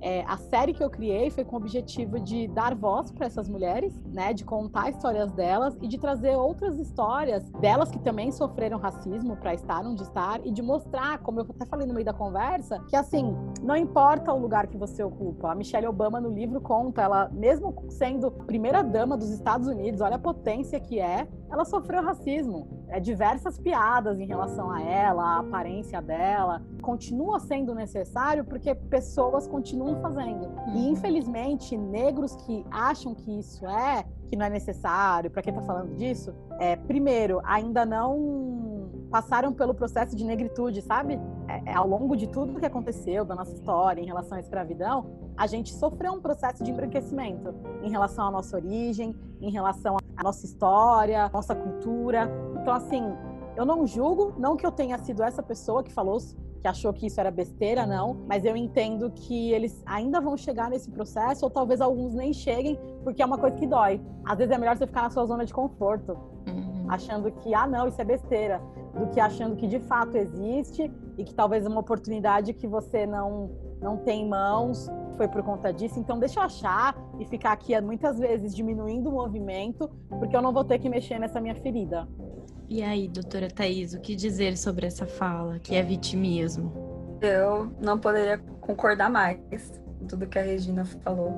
É, 0.00 0.24
a 0.26 0.36
série 0.36 0.72
que 0.72 0.82
eu 0.82 0.90
criei 0.90 1.30
foi 1.30 1.44
com 1.44 1.56
o 1.56 1.58
objetivo 1.58 2.20
de 2.20 2.46
dar 2.48 2.74
voz 2.74 3.10
para 3.10 3.26
essas 3.26 3.48
mulheres, 3.48 3.98
né, 4.06 4.32
de 4.32 4.44
contar 4.44 4.90
histórias 4.90 5.32
delas 5.32 5.76
e 5.82 5.88
de 5.88 5.98
trazer 5.98 6.36
outras 6.36 6.78
histórias 6.78 7.48
delas 7.52 7.90
que 7.90 7.98
também 7.98 8.30
sofreram 8.30 8.78
racismo 8.78 9.36
para 9.36 9.54
estar 9.54 9.84
onde 9.84 10.02
estar 10.02 10.40
e 10.46 10.52
de 10.52 10.62
mostrar, 10.62 11.18
como 11.18 11.40
eu 11.40 11.46
até 11.48 11.66
falei 11.66 11.86
no 11.86 11.94
meio 11.94 12.04
da 12.06 12.12
conversa, 12.12 12.78
que 12.88 12.96
assim, 12.96 13.36
não 13.62 13.76
importa 13.76 14.32
o 14.32 14.38
lugar 14.38 14.66
que 14.66 14.76
você 14.76 15.02
ocupa. 15.02 15.50
A 15.50 15.54
Michelle 15.54 15.86
Obama 15.86 16.20
no 16.20 16.30
livro 16.30 16.60
conta, 16.60 17.02
ela 17.02 17.28
mesmo 17.30 17.74
sendo 17.88 18.30
primeira 18.30 18.82
dama 18.82 19.16
dos 19.16 19.30
Estados 19.30 19.66
Unidos, 19.66 20.00
olha 20.00 20.16
a 20.16 20.18
potência 20.18 20.78
que 20.78 21.00
é, 21.00 21.26
ela 21.50 21.64
sofreu 21.64 22.02
racismo. 22.02 22.68
É, 22.88 22.98
diversas 22.98 23.58
piadas 23.58 24.18
em 24.18 24.26
relação 24.26 24.70
a 24.70 24.80
ela, 24.80 25.22
a 25.22 25.38
aparência 25.40 26.00
dela, 26.00 26.62
continua 26.80 27.38
sendo 27.38 27.74
necessário 27.74 28.44
porque 28.44 28.74
pessoas 28.74 29.46
continuam 29.46 30.00
fazendo. 30.00 30.46
Uhum. 30.46 30.74
E 30.74 30.88
infelizmente, 30.88 31.76
negros 31.76 32.34
que 32.36 32.64
acham 32.70 33.14
que 33.14 33.38
isso 33.38 33.66
é, 33.66 34.04
que 34.26 34.36
não 34.36 34.46
é 34.46 34.50
necessário, 34.50 35.30
para 35.30 35.42
quem 35.42 35.52
está 35.52 35.64
falando 35.66 35.94
disso, 35.96 36.34
é, 36.58 36.76
primeiro, 36.76 37.40
ainda 37.44 37.84
não 37.84 38.78
passaram 39.10 39.52
pelo 39.52 39.74
processo 39.74 40.14
de 40.14 40.24
negritude, 40.24 40.82
sabe? 40.82 41.18
É, 41.48 41.72
é, 41.72 41.74
ao 41.74 41.86
longo 41.86 42.16
de 42.16 42.26
tudo 42.26 42.58
que 42.58 42.66
aconteceu 42.66 43.24
da 43.24 43.34
nossa 43.34 43.54
história 43.54 44.00
em 44.00 44.06
relação 44.06 44.36
à 44.36 44.40
escravidão, 44.40 45.27
a 45.38 45.46
gente 45.46 45.72
sofreu 45.72 46.12
um 46.12 46.20
processo 46.20 46.64
de 46.64 46.70
embranquecimento 46.72 47.54
em 47.80 47.90
relação 47.90 48.26
à 48.26 48.30
nossa 48.30 48.56
origem, 48.56 49.14
em 49.40 49.50
relação 49.52 49.96
à 50.16 50.22
nossa 50.24 50.44
história, 50.44 51.26
à 51.26 51.28
nossa 51.28 51.54
cultura. 51.54 52.28
Então, 52.60 52.74
assim, 52.74 53.04
eu 53.56 53.64
não 53.64 53.86
julgo, 53.86 54.34
não 54.36 54.56
que 54.56 54.66
eu 54.66 54.72
tenha 54.72 54.98
sido 54.98 55.22
essa 55.22 55.40
pessoa 55.40 55.84
que 55.84 55.92
falou 55.92 56.18
que 56.60 56.66
achou 56.66 56.92
que 56.92 57.06
isso 57.06 57.20
era 57.20 57.30
besteira, 57.30 57.86
não, 57.86 58.16
mas 58.26 58.44
eu 58.44 58.56
entendo 58.56 59.12
que 59.12 59.52
eles 59.52 59.80
ainda 59.86 60.20
vão 60.20 60.36
chegar 60.36 60.68
nesse 60.68 60.90
processo, 60.90 61.44
ou 61.44 61.50
talvez 61.50 61.80
alguns 61.80 62.14
nem 62.14 62.32
cheguem, 62.32 62.76
porque 63.04 63.22
é 63.22 63.26
uma 63.26 63.38
coisa 63.38 63.54
que 63.54 63.64
dói. 63.64 64.00
Às 64.24 64.38
vezes 64.38 64.52
é 64.52 64.58
melhor 64.58 64.76
você 64.76 64.84
ficar 64.84 65.02
na 65.02 65.10
sua 65.10 65.24
zona 65.24 65.44
de 65.44 65.54
conforto, 65.54 66.18
uhum. 66.48 66.86
achando 66.88 67.30
que, 67.30 67.54
ah, 67.54 67.64
não, 67.64 67.86
isso 67.86 68.00
é 68.00 68.04
besteira, 68.04 68.60
do 68.98 69.06
que 69.06 69.20
achando 69.20 69.54
que 69.54 69.68
de 69.68 69.78
fato 69.78 70.16
existe 70.16 70.92
e 71.16 71.22
que 71.22 71.32
talvez 71.32 71.64
é 71.64 71.68
uma 71.68 71.78
oportunidade 71.78 72.52
que 72.52 72.66
você 72.66 73.06
não, 73.06 73.52
não 73.80 73.96
tem 73.96 74.22
em 74.22 74.28
mãos 74.28 74.88
foi 75.18 75.28
por 75.28 75.42
conta 75.42 75.72
disso. 75.72 75.98
Então, 75.98 76.18
deixa 76.18 76.38
eu 76.38 76.44
achar 76.44 76.96
e 77.18 77.26
ficar 77.26 77.52
aqui 77.52 77.78
muitas 77.80 78.18
vezes 78.18 78.54
diminuindo 78.54 79.10
o 79.10 79.12
movimento, 79.12 79.90
porque 80.08 80.34
eu 80.34 80.40
não 80.40 80.52
vou 80.52 80.64
ter 80.64 80.78
que 80.78 80.88
mexer 80.88 81.18
nessa 81.18 81.40
minha 81.40 81.56
ferida. 81.56 82.08
E 82.68 82.82
aí, 82.82 83.08
doutora 83.08 83.48
Thais, 83.50 83.94
o 83.94 84.00
que 84.00 84.14
dizer 84.14 84.56
sobre 84.56 84.86
essa 84.86 85.06
fala, 85.06 85.58
que 85.58 85.74
é 85.74 85.82
vitimismo? 85.82 87.18
Eu 87.20 87.72
não 87.80 87.98
poderia 87.98 88.38
concordar 88.60 89.10
mais 89.10 89.40
com 89.98 90.06
tudo 90.06 90.26
que 90.26 90.38
a 90.38 90.42
Regina 90.42 90.84
falou. 90.84 91.34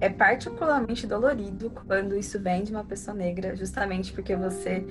É 0.00 0.08
particularmente 0.08 1.06
dolorido 1.06 1.70
quando 1.86 2.16
isso 2.16 2.38
vem 2.38 2.62
de 2.62 2.70
uma 2.70 2.84
pessoa 2.84 3.16
negra, 3.16 3.56
justamente 3.56 4.12
porque 4.12 4.36
você, 4.36 4.84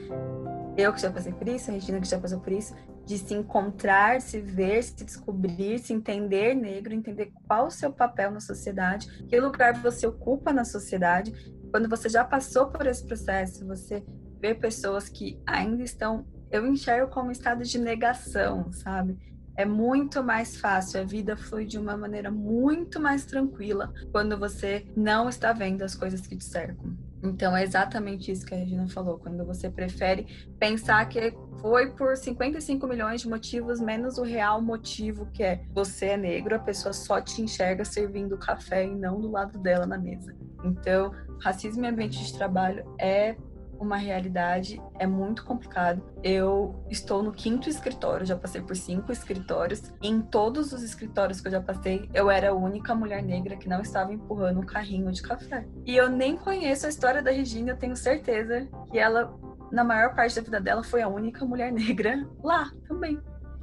eu 0.76 0.92
que 0.92 1.00
já 1.00 1.12
passei 1.12 1.32
por 1.32 1.48
isso, 1.48 1.70
a 1.70 1.76
Regina 1.76 2.02
que 2.02 2.08
já 2.08 2.20
passou 2.20 2.40
por 2.40 2.52
isso, 2.52 2.76
de 3.06 3.18
se 3.18 3.34
encontrar, 3.34 4.22
se 4.22 4.40
ver, 4.40 4.84
se 4.84 5.04
descobrir, 5.04 5.80
se 5.80 5.94
entender 5.94 6.54
negro, 6.54 6.94
entender 6.94 7.32
qual 7.48 7.68
o 7.68 7.72
seu 7.72 7.92
papel 7.92 8.32
na 8.32 8.40
sociedade, 8.40 9.08
que 9.28 9.40
lugar 9.40 9.74
você 9.82 10.08
ocupa 10.08 10.54
na 10.54 10.64
sociedade. 10.64 11.34
Quando 11.72 11.90
você 11.90 12.08
já 12.08 12.24
passou 12.24 12.68
por 12.68 12.88
esse 12.88 13.06
processo, 13.06 13.66
você 13.66 14.04
ver 14.40 14.56
pessoas 14.56 15.10
que 15.10 15.42
ainda 15.46 15.84
estão, 15.84 16.26
eu 16.52 16.66
enxergo 16.68 17.12
como 17.12 17.32
estado 17.32 17.64
de 17.64 17.80
negação, 17.80 18.72
sabe? 18.72 19.18
É 19.56 19.66
muito 19.66 20.24
mais 20.24 20.58
fácil, 20.58 21.02
a 21.02 21.04
vida 21.04 21.38
flui 21.38 21.66
de 21.66 21.78
uma 21.78 21.96
maneira 21.96 22.32
muito 22.32 23.00
mais 23.00 23.26
tranquila 23.26 23.94
quando 24.12 24.38
você 24.38 24.86
não 24.96 25.30
está 25.30 25.54
vendo 25.54 25.84
as 25.84 25.96
coisas 25.96 26.26
que 26.26 26.36
te 26.36 26.44
cercam. 26.44 26.98
Então 27.24 27.56
é 27.56 27.64
exatamente 27.64 28.32
isso 28.32 28.46
que 28.46 28.54
a 28.54 28.58
Regina 28.58 28.88
falou, 28.90 29.18
quando 29.18 29.46
você 29.46 29.70
prefere 29.70 30.28
pensar 30.60 31.08
que 31.08 31.34
foi 31.62 31.92
por 31.92 32.18
55 32.18 32.86
milhões 32.86 33.22
de 33.22 33.30
motivos 33.30 33.80
menos 33.80 34.18
o 34.18 34.24
real 34.24 34.62
motivo 34.62 35.26
que 35.28 35.42
é 35.42 35.64
você 35.74 36.08
é 36.08 36.18
negro, 36.18 36.56
a 36.56 36.60
pessoa 36.60 36.92
só 36.92 37.22
te 37.22 37.42
enxerga 37.42 37.86
servindo 37.86 38.38
café 38.38 38.86
e 38.86 38.94
não 38.94 39.22
do 39.22 39.32
lado 39.32 39.58
dela 39.58 39.86
na 39.86 39.98
mesa. 39.98 40.36
Então, 40.66 41.14
racismo 41.42 41.86
em 41.86 41.88
ambiente 41.88 42.22
de 42.24 42.34
trabalho 42.38 42.86
é 43.00 43.38
uma 43.84 43.98
realidade, 43.98 44.82
é 44.98 45.06
muito 45.06 45.46
complicado. 45.46 46.02
Eu 46.24 46.84
estou 46.90 47.22
no 47.22 47.32
quinto 47.32 47.70
escritório, 47.70 48.26
já 48.26 48.36
passei 48.36 48.62
por 48.62 48.76
cinco 48.76 49.12
escritórios. 49.12 49.94
Em 50.02 50.22
todos 50.22 50.72
os 50.72 50.82
escritórios 50.82 51.42
que 51.42 51.48
eu 51.48 51.52
já 51.52 51.62
passei, 51.62 52.10
eu 52.14 52.32
era 52.32 52.50
a 52.50 52.54
única 52.54 52.96
mulher 52.96 53.22
negra 53.22 53.56
que 53.58 53.70
não 53.70 53.82
estava 53.82 54.14
empurrando 54.14 54.60
um 54.60 54.66
carrinho 54.66 55.12
de 55.12 55.22
café. 55.22 55.66
E 55.86 55.96
eu 55.96 56.10
nem 56.10 56.36
conheço 56.38 56.86
a 56.86 56.90
história 56.90 57.22
da 57.22 57.32
Regina, 57.32 57.72
eu 57.72 57.78
tenho 57.78 57.96
certeza 57.96 58.68
que 58.90 58.98
ela, 58.98 59.38
na 59.72 59.84
maior 59.84 60.16
parte 60.16 60.36
da 60.36 60.42
vida 60.42 60.60
dela, 60.60 60.84
foi 60.84 61.02
a 61.02 61.08
única 61.08 61.46
mulher 61.46 61.72
negra 61.72 62.28
lá 62.44 62.72
também. 62.88 63.20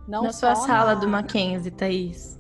Não 0.06 0.24
na 0.24 0.33
sua 0.33 0.54
sala 0.54 0.94
na... 0.94 1.00
do 1.00 1.09
Mackenzie, 1.09 1.70
Thaís. 1.70 2.38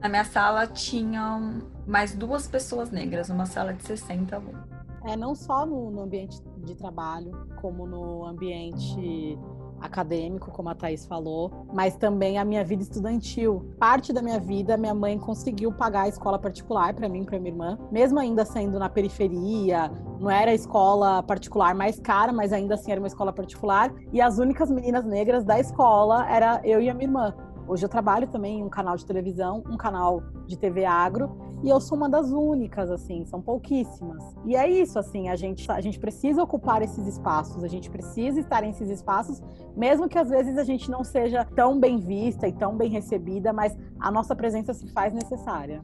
Na 0.00 0.08
minha 0.08 0.24
sala 0.24 0.66
tinham 0.66 1.60
mais 1.86 2.14
duas 2.14 2.46
pessoas 2.46 2.90
negras, 2.90 3.30
uma 3.30 3.46
sala 3.46 3.72
de 3.72 3.82
60 3.84 4.36
alunos. 4.36 4.78
É, 5.04 5.16
não 5.16 5.34
só 5.34 5.64
no, 5.64 5.90
no 5.90 6.02
ambiente 6.02 6.40
de 6.68 6.76
trabalho, 6.76 7.32
como 7.60 7.86
no 7.86 8.24
ambiente 8.24 9.38
acadêmico, 9.80 10.50
como 10.50 10.68
a 10.68 10.74
Thaís 10.74 11.06
falou, 11.06 11.66
mas 11.72 11.96
também 11.96 12.38
a 12.38 12.44
minha 12.44 12.64
vida 12.64 12.82
estudantil. 12.82 13.74
Parte 13.78 14.12
da 14.12 14.20
minha 14.20 14.38
vida, 14.38 14.76
minha 14.76 14.94
mãe 14.94 15.18
conseguiu 15.18 15.72
pagar 15.72 16.02
a 16.02 16.08
escola 16.08 16.38
particular 16.38 16.94
para 16.94 17.08
mim 17.08 17.22
e 17.22 17.24
para 17.24 17.38
minha 17.38 17.52
irmã, 17.52 17.78
mesmo 17.90 18.18
ainda 18.18 18.44
sendo 18.44 18.78
na 18.78 18.88
periferia, 18.88 19.90
não 20.18 20.30
era 20.30 20.50
a 20.50 20.54
escola 20.54 21.22
particular 21.22 21.74
mais 21.74 21.98
cara, 22.00 22.32
mas 22.32 22.52
ainda 22.52 22.74
assim 22.74 22.90
era 22.90 23.00
uma 23.00 23.06
escola 23.06 23.32
particular, 23.32 23.92
e 24.12 24.20
as 24.20 24.38
únicas 24.38 24.70
meninas 24.70 25.04
negras 25.04 25.44
da 25.44 25.58
escola 25.58 26.28
era 26.28 26.60
eu 26.64 26.80
e 26.80 26.90
a 26.90 26.94
minha 26.94 27.06
irmã. 27.06 27.34
Hoje 27.68 27.84
eu 27.84 27.88
trabalho 27.88 28.26
também 28.26 28.60
em 28.60 28.64
um 28.64 28.68
canal 28.68 28.96
de 28.96 29.04
televisão, 29.04 29.62
um 29.68 29.76
canal 29.76 30.22
de 30.46 30.58
TV 30.58 30.86
agro, 30.86 31.47
e 31.62 31.68
eu 31.68 31.80
sou 31.80 31.96
uma 31.96 32.08
das 32.08 32.30
únicas, 32.30 32.90
assim, 32.90 33.24
são 33.24 33.40
pouquíssimas. 33.40 34.22
E 34.44 34.54
é 34.54 34.68
isso, 34.68 34.98
assim, 34.98 35.28
a 35.28 35.36
gente, 35.36 35.70
a 35.70 35.80
gente 35.80 35.98
precisa 35.98 36.42
ocupar 36.42 36.82
esses 36.82 37.06
espaços, 37.06 37.64
a 37.64 37.68
gente 37.68 37.90
precisa 37.90 38.38
estar 38.38 38.62
nesses 38.62 38.88
espaços, 38.88 39.42
mesmo 39.76 40.08
que 40.08 40.18
às 40.18 40.28
vezes 40.30 40.56
a 40.56 40.64
gente 40.64 40.90
não 40.90 41.02
seja 41.02 41.44
tão 41.44 41.78
bem 41.78 41.98
vista 41.98 42.46
e 42.46 42.52
tão 42.52 42.76
bem 42.76 42.90
recebida, 42.90 43.52
mas 43.52 43.76
a 43.98 44.10
nossa 44.10 44.36
presença 44.36 44.72
se 44.72 44.86
faz 44.88 45.12
necessária. 45.12 45.82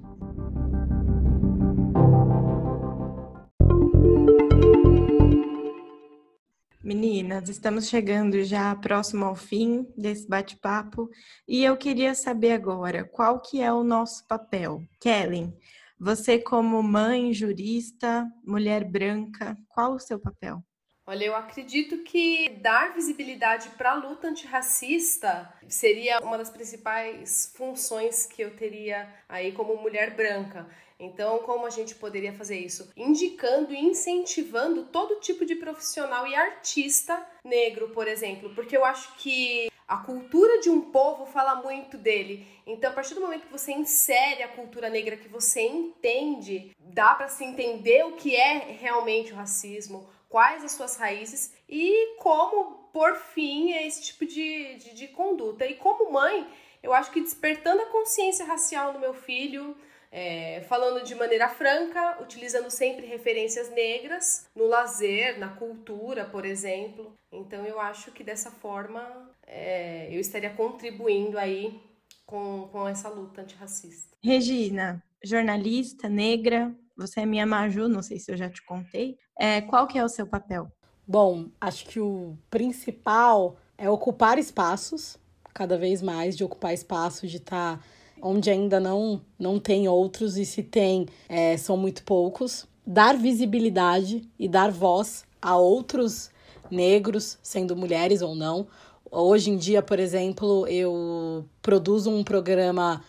Meninas, 6.85 7.49
estamos 7.49 7.89
chegando 7.89 8.45
já 8.45 8.77
próximo 8.77 9.25
ao 9.25 9.35
fim 9.35 9.91
desse 9.97 10.29
bate-papo 10.29 11.09
e 11.49 11.65
eu 11.65 11.79
queria 11.79 12.15
saber 12.15 12.53
agora 12.53 13.03
qual 13.03 13.41
que 13.41 13.63
é 13.63 13.73
o 13.73 13.83
nosso 13.83 14.27
papel. 14.27 14.83
Kellen, 15.01 15.57
você 15.99 16.39
como 16.39 16.83
mãe, 16.83 17.33
jurista, 17.33 18.31
mulher 18.47 18.85
branca, 18.85 19.57
qual 19.67 19.95
o 19.95 19.99
seu 19.99 20.21
papel? 20.21 20.63
Olha, 21.07 21.25
eu 21.25 21.35
acredito 21.35 22.03
que 22.03 22.51
dar 22.61 22.93
visibilidade 22.93 23.71
para 23.79 23.93
a 23.93 23.95
luta 23.95 24.29
antirracista 24.29 25.55
seria 25.67 26.19
uma 26.21 26.37
das 26.37 26.51
principais 26.51 27.51
funções 27.57 28.27
que 28.27 28.43
eu 28.43 28.55
teria 28.57 29.09
aí 29.27 29.53
como 29.53 29.75
mulher 29.81 30.15
branca. 30.15 30.67
Então, 30.99 31.39
como 31.41 31.67
a 31.67 31.71
gente 31.71 31.95
poderia 31.95 32.33
fazer 32.33 32.59
isso? 32.59 32.91
Indicando 32.97 33.73
e 33.75 33.79
incentivando 33.79 34.85
todo 34.85 35.21
tipo 35.21 35.45
de 35.45 35.57
profissional 35.57 36.27
e 36.27 36.35
artista 36.35 37.21
negro, 37.45 37.91
por 37.91 38.07
exemplo, 38.09 38.55
porque 38.55 38.77
eu 38.77 38.85
acho 38.85 39.15
que 39.17 39.69
A 39.87 39.99
cultura 39.99 40.61
de 40.61 40.71
um 40.71 40.81
povo 40.81 41.27
fala 41.27 41.57
muito 41.57 41.99
dele. 41.99 42.47
Então, 42.67 42.91
a 42.91 42.95
partir 42.95 43.15
do 43.15 43.21
momento 43.21 43.47
que 43.47 43.53
você 43.53 43.71
insere 43.71 44.43
a 44.43 44.49
cultura 44.49 44.89
negra, 44.89 45.17
que 45.17 45.29
você 45.29 45.61
entende, 45.61 46.75
dá 46.79 47.15
para 47.15 47.29
se 47.29 47.45
entender 47.45 48.03
o 48.07 48.13
que 48.13 48.35
é 48.35 48.77
realmente 48.81 49.33
o 49.33 49.37
racismo, 49.37 50.09
quais 50.29 50.65
as 50.65 50.73
suas 50.73 50.97
raízes 50.97 51.55
e 51.69 52.17
como, 52.19 52.89
por 52.95 53.15
fim, 53.17 53.73
é 53.73 53.87
esse 53.87 54.03
tipo 54.03 54.25
de, 54.25 54.75
de, 54.77 54.95
de 54.95 55.09
conduta. 55.09 55.67
E 55.67 55.75
como 55.75 56.11
mãe, 56.11 56.47
eu 56.83 56.95
acho 56.95 57.11
que 57.11 57.21
despertando 57.21 57.83
a 57.83 57.87
consciência 57.87 58.47
racial 58.47 58.95
no 58.95 58.99
meu 58.99 59.13
filho, 59.13 59.77
é, 60.17 60.61
falando 60.69 61.05
de 61.05 61.13
maneira 61.13 61.49
franca, 61.49 62.23
utilizando 62.23 62.71
sempre 62.71 63.05
referências 63.05 63.69
negras 63.71 64.47
no 64.55 64.69
lazer, 64.69 65.41
na 65.41 65.49
cultura, 65.49 66.25
por 66.25 66.45
exemplo. 66.45 67.13
Então 67.33 67.67
eu 67.67 67.81
acho 67.81 68.13
que 68.13 68.23
dessa 68.23 68.49
forma 68.49 69.29
é, 69.45 70.07
eu 70.15 70.21
estaria 70.21 70.51
contribuindo 70.51 71.37
aí 71.37 71.83
com, 72.25 72.69
com 72.71 72.87
essa 72.87 73.09
luta 73.09 73.43
antirracista. 73.43 74.17
Regina, 74.23 75.03
jornalista 75.21 76.09
negra, 76.09 76.73
você 76.97 77.23
é 77.23 77.27
minha 77.27 77.45
Maju, 77.45 77.89
não 77.89 78.01
sei 78.01 78.21
se 78.21 78.31
eu 78.31 78.37
já 78.37 78.49
te 78.49 78.65
contei. 78.65 79.19
É, 79.37 79.63
qual 79.63 79.89
que 79.89 79.99
é 79.99 80.05
o 80.05 80.09
seu 80.09 80.29
papel? 80.29 80.71
Bom, 81.05 81.49
acho 81.61 81.87
que 81.87 81.99
o 81.99 82.39
principal 82.49 83.57
é 83.77 83.91
ocupar 83.91 84.39
espaços, 84.39 85.19
cada 85.53 85.77
vez 85.77 86.01
mais, 86.01 86.37
de 86.37 86.45
ocupar 86.45 86.73
espaço, 86.73 87.27
de 87.27 87.39
estar 87.39 87.79
tá 87.79 87.85
onde 88.25 88.51
ainda 88.51 88.81
não, 88.81 89.21
não 89.39 89.61
tem 89.61 89.87
outros, 89.87 90.39
e 90.39 90.47
se 90.47 90.63
tem, 90.63 91.07
é, 91.29 91.59
são 91.59 91.77
muito 91.77 92.03
poucos. 92.05 92.67
Dar 92.87 93.19
visibilidade 93.19 94.27
e 94.39 94.49
dar 94.49 94.71
voz 94.71 95.27
a 95.43 95.59
outros 95.59 96.31
negros, 96.71 97.39
sendo 97.43 97.77
mulheres 97.77 98.23
ou 98.23 98.35
não. 98.35 98.67
Hoje 99.11 99.51
em 99.51 99.59
dia, 99.59 99.83
por 99.83 100.01
exemplo, 100.01 100.67
eu 100.67 101.45
produzo 101.61 102.11
um 102.11 102.25
programa 102.25 103.05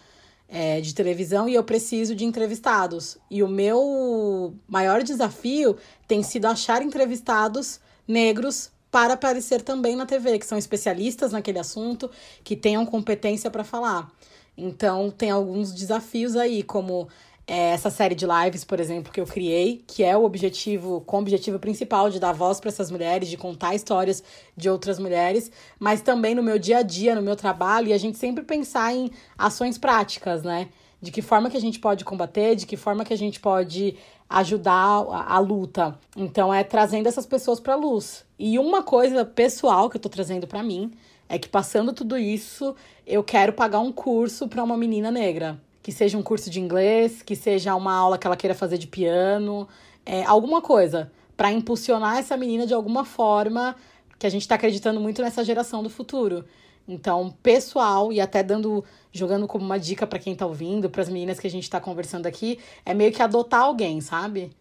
é, 0.50 0.82
de 0.82 0.94
televisão 0.94 1.48
e 1.48 1.56
eu 1.56 1.64
preciso 1.64 2.14
de 2.14 2.26
entrevistados. 2.26 3.18
E 3.32 3.42
o 3.42 3.48
meu 3.48 4.54
maior 4.68 5.02
desafio 5.02 5.78
tem 6.06 6.22
sido 6.24 6.46
achar 6.46 6.82
entrevistados 6.82 7.80
negros 8.06 8.70
para 8.92 9.14
aparecer 9.14 9.62
também 9.62 9.96
na 9.96 10.06
TV, 10.06 10.38
que 10.40 10.46
são 10.46 10.58
especialistas 10.58 11.32
naquele 11.32 11.60
assunto, 11.60 12.12
que 12.44 12.56
tenham 12.56 12.86
competência 12.86 13.50
para 13.50 13.64
falar. 13.64 14.12
Então, 14.58 15.12
tem 15.12 15.32
alguns 15.32 15.74
desafios 15.74 16.36
aí, 16.36 16.64
como 16.64 17.08
é, 17.48 17.72
essa 17.72 17.90
série 17.90 18.16
de 18.16 18.26
lives, 18.26 18.64
por 18.64 18.80
exemplo, 18.80 19.12
que 19.12 19.22
eu 19.22 19.26
criei, 19.26 19.84
que 19.86 20.04
é 20.04 20.18
o 20.18 20.24
objetivo, 20.24 21.02
com 21.02 21.18
o 21.18 21.20
objetivo 21.20 21.60
principal 21.60 22.10
de 22.10 22.20
dar 22.20 22.32
voz 22.32 22.60
para 22.60 22.70
essas 22.70 22.90
mulheres, 22.90 23.30
de 23.30 23.38
contar 23.38 23.76
histórias 23.76 24.24
de 24.58 24.70
outras 24.70 24.98
mulheres, 24.98 25.52
mas 25.80 26.02
também 26.02 26.34
no 26.34 26.42
meu 26.42 26.58
dia 26.58 26.80
a 26.80 26.82
dia, 26.82 27.14
no 27.14 27.22
meu 27.22 27.36
trabalho, 27.36 27.88
e 27.88 27.94
a 27.94 27.98
gente 27.98 28.18
sempre 28.18 28.44
pensar 28.44 28.94
em 28.94 29.12
ações 29.38 29.78
práticas, 29.78 30.44
né? 30.44 30.70
De 31.00 31.12
que 31.12 31.22
forma 31.22 31.50
que 31.50 31.58
a 31.58 31.62
gente 31.62 31.78
pode 31.78 32.04
combater, 32.04 32.56
de 32.56 32.66
que 32.66 32.76
forma 32.76 33.06
que 33.06 33.14
a 33.14 33.18
gente 33.18 33.40
pode 33.40 33.96
ajudar 34.28 34.74
a, 34.74 35.36
a 35.36 35.40
luta. 35.40 36.00
Então 36.18 36.52
é 36.52 36.64
trazendo 36.64 37.08
essas 37.08 37.28
pessoas 37.28 37.60
para 37.60 37.76
luz. 37.76 38.26
E 38.40 38.58
uma 38.58 38.82
coisa 38.82 39.24
pessoal 39.24 39.88
que 39.88 39.98
eu 39.98 40.02
tô 40.02 40.10
trazendo 40.10 40.48
para 40.48 40.64
mim 40.64 40.92
é 41.28 41.40
que 41.40 41.48
passando 41.50 41.94
tudo 41.94 42.18
isso, 42.18 42.76
eu 43.06 43.24
quero 43.24 43.54
pagar 43.54 43.80
um 43.80 43.92
curso 43.92 44.48
para 44.48 44.64
uma 44.64 44.78
menina 44.78 45.12
negra. 45.12 45.60
Que 45.82 45.92
seja 45.92 46.18
um 46.18 46.24
curso 46.24 46.50
de 46.50 46.60
inglês, 46.60 47.22
que 47.22 47.36
seja 47.36 47.76
uma 47.76 47.94
aula 47.94 48.18
que 48.18 48.26
ela 48.28 48.38
queira 48.38 48.56
fazer 48.56 48.78
de 48.78 48.88
piano, 48.88 49.68
é, 50.06 50.24
alguma 50.24 50.62
coisa. 50.62 51.12
para 51.38 51.52
impulsionar 51.52 52.18
essa 52.18 52.38
menina 52.38 52.66
de 52.66 52.74
alguma 52.74 53.04
forma, 53.04 53.76
que 54.18 54.26
a 54.26 54.30
gente 54.30 54.44
está 54.44 54.56
acreditando 54.56 55.02
muito 55.02 55.22
nessa 55.22 55.44
geração 55.44 55.84
do 55.84 55.90
futuro. 55.90 56.46
Então, 56.88 57.32
pessoal, 57.44 58.14
e 58.14 58.22
até 58.22 58.44
dando, 58.44 58.86
jogando 59.12 59.48
como 59.48 59.66
uma 59.66 59.80
dica 59.80 60.06
para 60.08 60.20
quem 60.20 60.34
está 60.34 60.46
ouvindo, 60.46 60.90
para 60.90 61.02
as 61.02 61.10
meninas 61.10 61.40
que 61.40 61.48
a 61.48 61.50
gente 61.50 61.64
está 61.64 61.80
conversando 61.82 62.28
aqui, 62.28 62.60
é 62.86 62.94
meio 62.94 63.12
que 63.12 63.22
adotar 63.22 63.62
alguém, 63.64 64.00
sabe? 64.02 64.56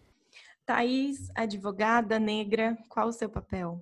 Thaís, 0.65 1.29
advogada 1.35 2.19
negra, 2.19 2.77
qual 2.89 3.07
o 3.07 3.13
seu 3.13 3.29
papel? 3.29 3.81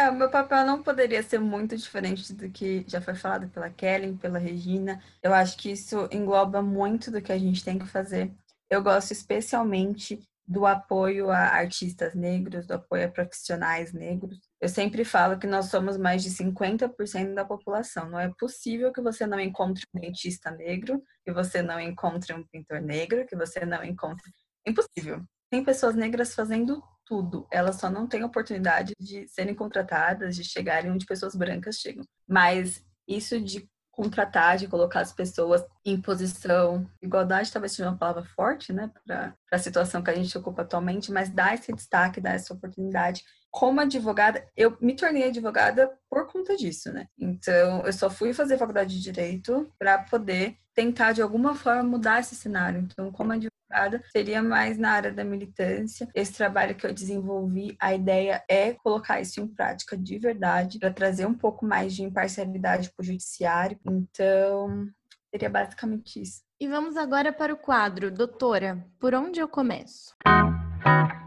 É, 0.00 0.08
o 0.08 0.14
meu 0.14 0.30
papel 0.30 0.64
não 0.64 0.82
poderia 0.82 1.22
ser 1.22 1.38
muito 1.38 1.76
diferente 1.76 2.32
do 2.32 2.48
que 2.48 2.86
já 2.88 3.02
foi 3.02 3.14
falado 3.14 3.50
pela 3.50 3.68
Kelly, 3.68 4.16
pela 4.16 4.38
Regina. 4.38 4.98
Eu 5.22 5.34
acho 5.34 5.58
que 5.58 5.70
isso 5.70 6.08
engloba 6.10 6.62
muito 6.62 7.10
do 7.10 7.20
que 7.20 7.30
a 7.30 7.38
gente 7.38 7.62
tem 7.62 7.78
que 7.78 7.86
fazer. 7.86 8.32
Eu 8.70 8.82
gosto 8.82 9.10
especialmente 9.10 10.18
do 10.46 10.64
apoio 10.64 11.30
a 11.30 11.36
artistas 11.38 12.14
negros, 12.14 12.66
do 12.66 12.72
apoio 12.72 13.04
a 13.04 13.10
profissionais 13.10 13.92
negros. 13.92 14.40
Eu 14.58 14.70
sempre 14.70 15.04
falo 15.04 15.38
que 15.38 15.46
nós 15.46 15.66
somos 15.66 15.98
mais 15.98 16.22
de 16.22 16.30
50% 16.30 17.34
da 17.34 17.44
população. 17.44 18.08
Não 18.08 18.18
é 18.18 18.32
possível 18.38 18.90
que 18.94 19.02
você 19.02 19.26
não 19.26 19.38
encontre 19.38 19.84
um 19.94 20.00
dentista 20.00 20.50
negro, 20.50 21.02
que 21.22 21.30
você 21.30 21.60
não 21.60 21.78
encontre 21.78 22.32
um 22.32 22.42
pintor 22.50 22.80
negro, 22.80 23.26
que 23.26 23.36
você 23.36 23.66
não 23.66 23.84
encontre. 23.84 24.32
Impossível. 24.66 25.22
Tem 25.50 25.62
pessoas 25.62 25.94
negras 25.94 26.34
fazendo 26.34 26.82
tudo. 27.10 27.44
Elas 27.50 27.74
só 27.74 27.90
não 27.90 28.06
têm 28.06 28.22
oportunidade 28.22 28.94
de 29.00 29.26
serem 29.26 29.52
contratadas, 29.52 30.36
de 30.36 30.44
chegarem 30.44 30.92
onde 30.92 31.04
pessoas 31.04 31.34
brancas 31.34 31.74
chegam. 31.74 32.04
Mas 32.24 32.86
isso 33.08 33.40
de 33.40 33.68
contratar, 33.90 34.56
de 34.56 34.68
colocar 34.68 35.00
as 35.00 35.12
pessoas 35.12 35.60
em 35.84 36.00
posição. 36.00 36.88
Igualdade 37.02 37.50
talvez 37.50 37.72
seja 37.72 37.88
uma 37.90 37.98
palavra 37.98 38.24
forte, 38.36 38.72
né, 38.72 38.88
para 39.04 39.34
a 39.50 39.58
situação 39.58 40.00
que 40.00 40.10
a 40.10 40.14
gente 40.14 40.38
ocupa 40.38 40.62
atualmente, 40.62 41.10
mas 41.10 41.28
dá 41.28 41.52
esse 41.52 41.72
destaque, 41.72 42.20
dá 42.20 42.30
essa 42.30 42.54
oportunidade. 42.54 43.24
Como 43.50 43.80
advogada, 43.80 44.46
eu 44.56 44.76
me 44.80 44.94
tornei 44.94 45.24
advogada 45.24 45.90
por 46.08 46.26
conta 46.26 46.56
disso, 46.56 46.92
né? 46.92 47.06
Então, 47.18 47.84
eu 47.84 47.92
só 47.92 48.08
fui 48.08 48.32
fazer 48.32 48.58
faculdade 48.58 48.96
de 48.96 49.02
direito 49.02 49.70
para 49.78 49.98
poder 49.98 50.56
tentar 50.74 51.12
de 51.12 51.20
alguma 51.20 51.54
forma 51.54 51.82
mudar 51.82 52.20
esse 52.20 52.36
cenário. 52.36 52.80
Então, 52.80 53.10
como 53.10 53.32
seria 54.12 54.42
mais 54.42 54.78
na 54.78 54.90
área 54.92 55.12
da 55.12 55.24
militância. 55.24 56.08
Esse 56.14 56.32
trabalho 56.32 56.74
que 56.74 56.86
eu 56.86 56.92
desenvolvi, 56.92 57.76
a 57.80 57.94
ideia 57.94 58.42
é 58.48 58.72
colocar 58.72 59.20
isso 59.20 59.40
em 59.40 59.46
prática 59.46 59.96
de 59.96 60.18
verdade, 60.18 60.78
para 60.78 60.92
trazer 60.92 61.26
um 61.26 61.34
pouco 61.34 61.64
mais 61.64 61.94
de 61.94 62.02
imparcialidade 62.02 62.90
para 62.90 63.02
o 63.02 63.06
judiciário. 63.06 63.78
Então, 63.86 64.88
seria 65.30 65.50
basicamente 65.50 66.20
isso. 66.20 66.42
E 66.60 66.66
vamos 66.66 66.96
agora 66.96 67.32
para 67.32 67.54
o 67.54 67.56
quadro. 67.56 68.10
Doutora, 68.10 68.84
por 68.98 69.14
onde 69.14 69.40
eu 69.40 69.48
começo? 69.48 70.14
Queridos 70.24 71.19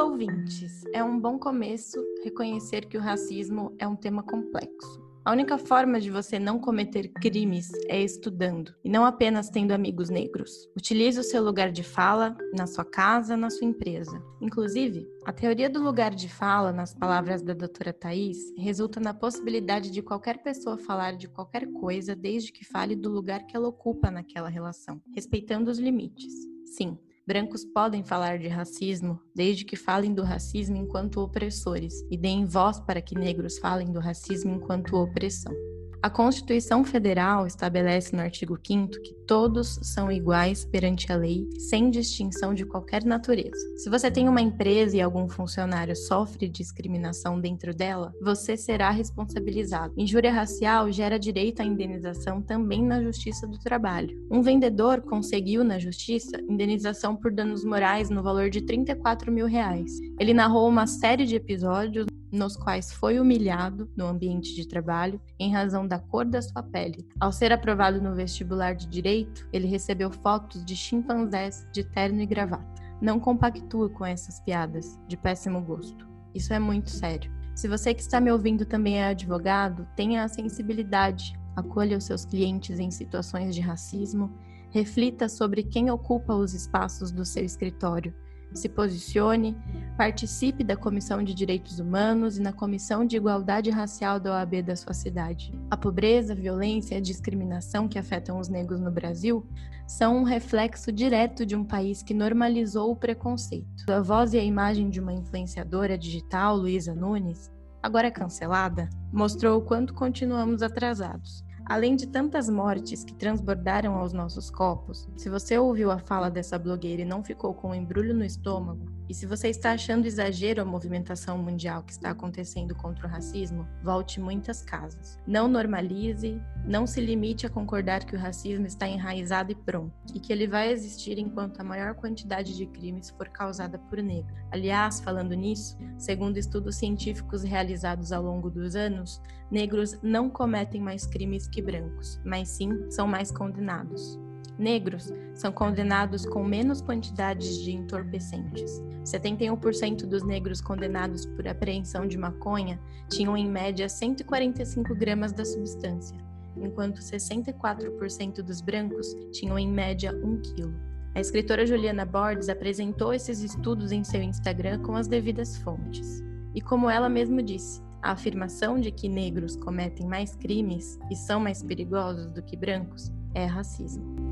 ouvintes, 0.00 0.82
é 0.94 1.04
um 1.04 1.20
bom 1.20 1.38
começo 1.38 2.02
reconhecer 2.24 2.86
que 2.86 2.96
o 2.96 3.00
racismo 3.00 3.74
é 3.78 3.86
um 3.86 3.94
tema 3.94 4.22
complexo. 4.22 5.10
A 5.22 5.32
única 5.32 5.58
forma 5.58 6.00
de 6.00 6.10
você 6.10 6.38
não 6.38 6.58
cometer 6.58 7.08
crimes 7.08 7.70
é 7.86 8.02
estudando, 8.02 8.74
e 8.82 8.88
não 8.88 9.04
apenas 9.04 9.50
tendo 9.50 9.72
amigos 9.72 10.08
negros. 10.08 10.66
Utilize 10.74 11.20
o 11.20 11.22
seu 11.22 11.44
lugar 11.44 11.70
de 11.70 11.82
fala 11.82 12.34
na 12.56 12.66
sua 12.66 12.84
casa, 12.86 13.36
na 13.36 13.50
sua 13.50 13.66
empresa. 13.66 14.22
Inclusive, 14.40 15.06
a 15.26 15.32
teoria 15.32 15.68
do 15.68 15.82
lugar 15.82 16.14
de 16.14 16.30
fala, 16.30 16.72
nas 16.72 16.94
palavras 16.94 17.42
da 17.42 17.52
doutora 17.52 17.92
Thais, 17.92 18.38
resulta 18.56 18.98
na 18.98 19.12
possibilidade 19.12 19.90
de 19.90 20.00
qualquer 20.00 20.42
pessoa 20.42 20.78
falar 20.78 21.12
de 21.12 21.28
qualquer 21.28 21.70
coisa 21.72 22.16
desde 22.16 22.50
que 22.50 22.64
fale 22.64 22.96
do 22.96 23.10
lugar 23.10 23.44
que 23.44 23.54
ela 23.54 23.68
ocupa 23.68 24.10
naquela 24.10 24.48
relação, 24.48 25.02
respeitando 25.14 25.70
os 25.70 25.78
limites. 25.78 26.32
Sim, 26.64 26.98
Brancos 27.30 27.64
podem 27.64 28.02
falar 28.02 28.40
de 28.40 28.48
racismo 28.48 29.16
desde 29.32 29.64
que 29.64 29.76
falem 29.76 30.12
do 30.12 30.24
racismo 30.24 30.76
enquanto 30.76 31.20
opressores 31.20 32.04
e 32.10 32.16
deem 32.16 32.44
voz 32.44 32.80
para 32.80 33.00
que 33.00 33.16
negros 33.16 33.56
falem 33.58 33.92
do 33.92 34.00
racismo 34.00 34.56
enquanto 34.56 34.96
opressão. 34.96 35.54
A 36.02 36.08
Constituição 36.08 36.82
Federal 36.82 37.46
estabelece 37.46 38.16
no 38.16 38.22
artigo 38.22 38.58
5 38.66 39.02
que 39.02 39.12
todos 39.26 39.78
são 39.82 40.10
iguais 40.10 40.64
perante 40.64 41.12
a 41.12 41.16
lei, 41.16 41.46
sem 41.58 41.90
distinção 41.90 42.54
de 42.54 42.64
qualquer 42.64 43.04
natureza. 43.04 43.60
Se 43.76 43.90
você 43.90 44.10
tem 44.10 44.26
uma 44.26 44.40
empresa 44.40 44.96
e 44.96 45.00
algum 45.02 45.28
funcionário 45.28 45.94
sofre 45.94 46.48
discriminação 46.48 47.38
dentro 47.38 47.74
dela, 47.74 48.14
você 48.22 48.56
será 48.56 48.90
responsabilizado. 48.90 49.92
Injúria 49.94 50.32
racial 50.32 50.90
gera 50.90 51.18
direito 51.18 51.60
à 51.60 51.66
indenização 51.66 52.40
também 52.40 52.82
na 52.82 53.02
Justiça 53.02 53.46
do 53.46 53.58
Trabalho. 53.58 54.26
Um 54.30 54.40
vendedor 54.40 55.02
conseguiu 55.02 55.62
na 55.62 55.78
Justiça 55.78 56.40
indenização 56.48 57.14
por 57.14 57.30
danos 57.30 57.62
morais 57.62 58.08
no 58.08 58.22
valor 58.22 58.48
de 58.48 58.62
34 58.62 59.30
mil 59.30 59.44
reais. 59.44 59.92
Ele 60.18 60.32
narrou 60.32 60.66
uma 60.66 60.86
série 60.86 61.26
de 61.26 61.36
episódios 61.36 62.06
nos 62.32 62.56
quais 62.56 62.92
foi 62.92 63.18
humilhado 63.18 63.90
no 63.96 64.06
ambiente 64.06 64.54
de 64.54 64.66
trabalho 64.66 65.20
em 65.38 65.52
razão 65.52 65.86
da 65.90 65.98
cor 65.98 66.24
da 66.24 66.40
sua 66.40 66.62
pele. 66.62 67.04
Ao 67.18 67.32
ser 67.32 67.52
aprovado 67.52 68.00
no 68.00 68.14
vestibular 68.14 68.74
de 68.74 68.86
direito, 68.86 69.48
ele 69.52 69.66
recebeu 69.66 70.10
fotos 70.10 70.64
de 70.64 70.76
chimpanzés 70.76 71.66
de 71.72 71.82
terno 71.82 72.22
e 72.22 72.26
gravata. 72.26 72.80
Não 73.02 73.18
compactua 73.18 73.90
com 73.90 74.06
essas 74.06 74.38
piadas 74.40 74.96
de 75.08 75.16
péssimo 75.16 75.60
gosto. 75.60 76.08
Isso 76.32 76.54
é 76.54 76.60
muito 76.60 76.90
sério. 76.90 77.32
Se 77.56 77.66
você 77.66 77.92
que 77.92 78.02
está 78.02 78.20
me 78.20 78.30
ouvindo 78.30 78.64
também 78.64 79.00
é 79.00 79.06
advogado, 79.06 79.86
tenha 79.96 80.22
a 80.22 80.28
sensibilidade, 80.28 81.34
acolha 81.56 81.98
os 81.98 82.04
seus 82.04 82.24
clientes 82.24 82.78
em 82.78 82.90
situações 82.90 83.52
de 83.52 83.60
racismo, 83.60 84.32
Reflita 84.70 85.28
sobre 85.28 85.64
quem 85.64 85.90
ocupa 85.90 86.32
os 86.32 86.54
espaços 86.54 87.10
do 87.10 87.24
seu 87.24 87.44
escritório 87.44 88.14
se 88.52 88.68
posicione, 88.68 89.56
participe 89.96 90.64
da 90.64 90.76
Comissão 90.76 91.22
de 91.22 91.34
Direitos 91.34 91.78
Humanos 91.78 92.38
e 92.38 92.42
na 92.42 92.52
Comissão 92.52 93.04
de 93.04 93.16
Igualdade 93.16 93.70
Racial 93.70 94.18
da 94.18 94.32
OAB 94.32 94.62
da 94.62 94.76
sua 94.76 94.94
cidade. 94.94 95.52
A 95.70 95.76
pobreza, 95.76 96.32
a 96.32 96.36
violência 96.36 96.94
e 96.94 96.98
a 96.98 97.00
discriminação 97.00 97.88
que 97.88 97.98
afetam 97.98 98.38
os 98.38 98.48
negros 98.48 98.80
no 98.80 98.90
Brasil 98.90 99.46
são 99.86 100.18
um 100.18 100.22
reflexo 100.22 100.92
direto 100.92 101.44
de 101.44 101.56
um 101.56 101.64
país 101.64 102.02
que 102.02 102.14
normalizou 102.14 102.90
o 102.90 102.96
preconceito. 102.96 103.90
A 103.90 104.00
voz 104.00 104.32
e 104.32 104.38
a 104.38 104.44
imagem 104.44 104.88
de 104.88 105.00
uma 105.00 105.12
influenciadora 105.12 105.98
digital, 105.98 106.56
Luísa 106.56 106.94
Nunes, 106.94 107.50
agora 107.82 108.10
cancelada, 108.10 108.88
mostrou 109.12 109.58
o 109.58 109.62
quanto 109.62 109.92
continuamos 109.94 110.62
atrasados. 110.62 111.44
Além 111.70 111.94
de 111.94 112.08
tantas 112.08 112.50
mortes 112.50 113.04
que 113.04 113.14
transbordaram 113.14 113.94
aos 113.94 114.12
nossos 114.12 114.50
copos, 114.50 115.08
se 115.16 115.30
você 115.30 115.56
ouviu 115.56 115.92
a 115.92 116.00
fala 116.00 116.28
dessa 116.28 116.58
blogueira 116.58 117.02
e 117.02 117.04
não 117.04 117.22
ficou 117.22 117.54
com 117.54 117.68
um 117.68 117.74
embrulho 117.76 118.12
no 118.12 118.24
estômago, 118.24 118.90
e 119.10 119.14
se 119.14 119.26
você 119.26 119.48
está 119.48 119.72
achando 119.72 120.06
exagero 120.06 120.62
a 120.62 120.64
movimentação 120.64 121.36
mundial 121.36 121.82
que 121.82 121.90
está 121.90 122.10
acontecendo 122.10 122.76
contra 122.76 123.08
o 123.08 123.10
racismo, 123.10 123.66
volte 123.82 124.20
muitas 124.20 124.62
casas. 124.62 125.18
Não 125.26 125.48
normalize, 125.48 126.40
não 126.64 126.86
se 126.86 127.00
limite 127.00 127.44
a 127.44 127.50
concordar 127.50 128.04
que 128.04 128.14
o 128.14 128.18
racismo 128.18 128.66
está 128.66 128.86
enraizado 128.86 129.50
e 129.50 129.56
pronto, 129.56 129.92
e 130.14 130.20
que 130.20 130.32
ele 130.32 130.46
vai 130.46 130.70
existir 130.70 131.18
enquanto 131.18 131.58
a 131.58 131.64
maior 131.64 131.96
quantidade 131.96 132.56
de 132.56 132.66
crimes 132.66 133.10
for 133.10 133.28
causada 133.28 133.80
por 133.80 134.00
negro. 134.00 134.32
Aliás, 134.48 135.00
falando 135.00 135.34
nisso, 135.34 135.76
segundo 135.98 136.36
estudos 136.36 136.76
científicos 136.76 137.42
realizados 137.42 138.12
ao 138.12 138.22
longo 138.22 138.48
dos 138.48 138.76
anos, 138.76 139.20
negros 139.50 139.98
não 140.04 140.30
cometem 140.30 140.80
mais 140.80 141.04
crimes 141.04 141.48
que 141.48 141.60
brancos, 141.60 142.20
mas 142.24 142.48
sim 142.48 142.88
são 142.88 143.08
mais 143.08 143.32
condenados 143.32 144.20
negros 144.60 145.12
são 145.34 145.50
condenados 145.50 146.24
com 146.24 146.44
menos 146.44 146.80
quantidades 146.80 147.58
de 147.58 147.72
entorpecentes. 147.72 148.80
71% 149.04 150.06
dos 150.06 150.22
negros 150.22 150.60
condenados 150.60 151.26
por 151.26 151.48
apreensão 151.48 152.06
de 152.06 152.18
maconha 152.18 152.78
tinham 153.08 153.36
em 153.36 153.48
média 153.48 153.88
145 153.88 154.94
gramas 154.94 155.32
da 155.32 155.44
substância, 155.44 156.16
enquanto 156.56 157.00
64% 157.00 158.42
dos 158.42 158.60
brancos 158.60 159.16
tinham 159.32 159.58
em 159.58 159.68
média 159.68 160.12
1 160.12 160.42
quilo. 160.42 160.74
A 161.14 161.20
escritora 161.20 161.66
Juliana 161.66 162.04
Borges 162.04 162.48
apresentou 162.48 163.12
esses 163.12 163.42
estudos 163.42 163.90
em 163.90 164.04
seu 164.04 164.22
Instagram 164.22 164.80
com 164.82 164.94
as 164.94 165.08
devidas 165.08 165.56
fontes. 165.56 166.22
E 166.54 166.60
como 166.60 166.88
ela 166.88 167.08
mesma 167.08 167.42
disse, 167.42 167.82
a 168.02 168.12
afirmação 168.12 168.78
de 168.78 168.90
que 168.90 169.08
negros 169.08 169.56
cometem 169.56 170.06
mais 170.06 170.34
crimes 170.36 170.98
e 171.10 171.16
são 171.16 171.40
mais 171.40 171.62
perigosos 171.62 172.30
do 172.30 172.42
que 172.42 172.56
brancos 172.56 173.10
é 173.34 173.44
racismo. 173.44 174.29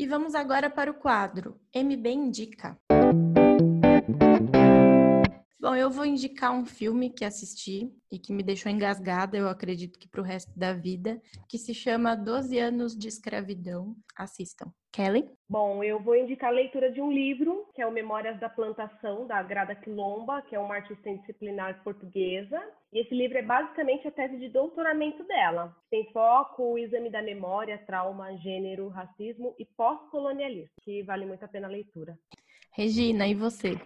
E 0.00 0.06
vamos 0.06 0.34
agora 0.34 0.70
para 0.70 0.90
o 0.90 0.94
quadro 0.94 1.60
MB 1.74 2.08
Indica. 2.08 2.74
Bom, 5.60 5.74
eu 5.74 5.90
vou 5.90 6.06
indicar 6.06 6.52
um 6.52 6.64
filme 6.64 7.10
que 7.10 7.22
assisti 7.22 7.92
e 8.10 8.18
que 8.18 8.32
me 8.32 8.42
deixou 8.42 8.72
engasgada, 8.72 9.36
eu 9.36 9.46
acredito 9.46 9.98
que 9.98 10.08
para 10.08 10.22
o 10.22 10.24
resto 10.24 10.58
da 10.58 10.72
vida, 10.72 11.20
que 11.46 11.58
se 11.58 11.74
chama 11.74 12.16
Doze 12.16 12.58
Anos 12.58 12.96
de 12.96 13.08
Escravidão. 13.08 13.94
Assistam. 14.16 14.72
Kelly? 14.90 15.28
Bom, 15.46 15.84
eu 15.84 16.00
vou 16.00 16.16
indicar 16.16 16.48
a 16.48 16.54
leitura 16.54 16.90
de 16.90 17.02
um 17.02 17.12
livro, 17.12 17.68
que 17.74 17.82
é 17.82 17.86
o 17.86 17.92
Memórias 17.92 18.40
da 18.40 18.48
Plantação, 18.48 19.26
da 19.26 19.42
Grada 19.42 19.74
Quilomba, 19.74 20.40
que 20.40 20.56
é 20.56 20.58
uma 20.58 20.76
artista 20.76 21.14
disciplinar 21.14 21.84
portuguesa. 21.84 22.58
E 22.90 23.02
esse 23.02 23.14
livro 23.14 23.36
é 23.36 23.42
basicamente 23.42 24.08
a 24.08 24.10
tese 24.10 24.38
de 24.38 24.48
doutoramento 24.48 25.22
dela. 25.24 25.76
Tem 25.90 26.10
foco 26.10 26.72
o 26.72 26.78
exame 26.78 27.10
da 27.10 27.20
memória, 27.20 27.76
trauma, 27.86 28.34
gênero, 28.38 28.88
racismo 28.88 29.54
e 29.58 29.66
pós-colonialismo, 29.66 30.70
que 30.80 31.02
vale 31.02 31.26
muito 31.26 31.44
a 31.44 31.48
pena 31.48 31.66
a 31.68 31.70
leitura. 31.70 32.18
Regina, 32.72 33.28
e 33.28 33.34
você? 33.34 33.78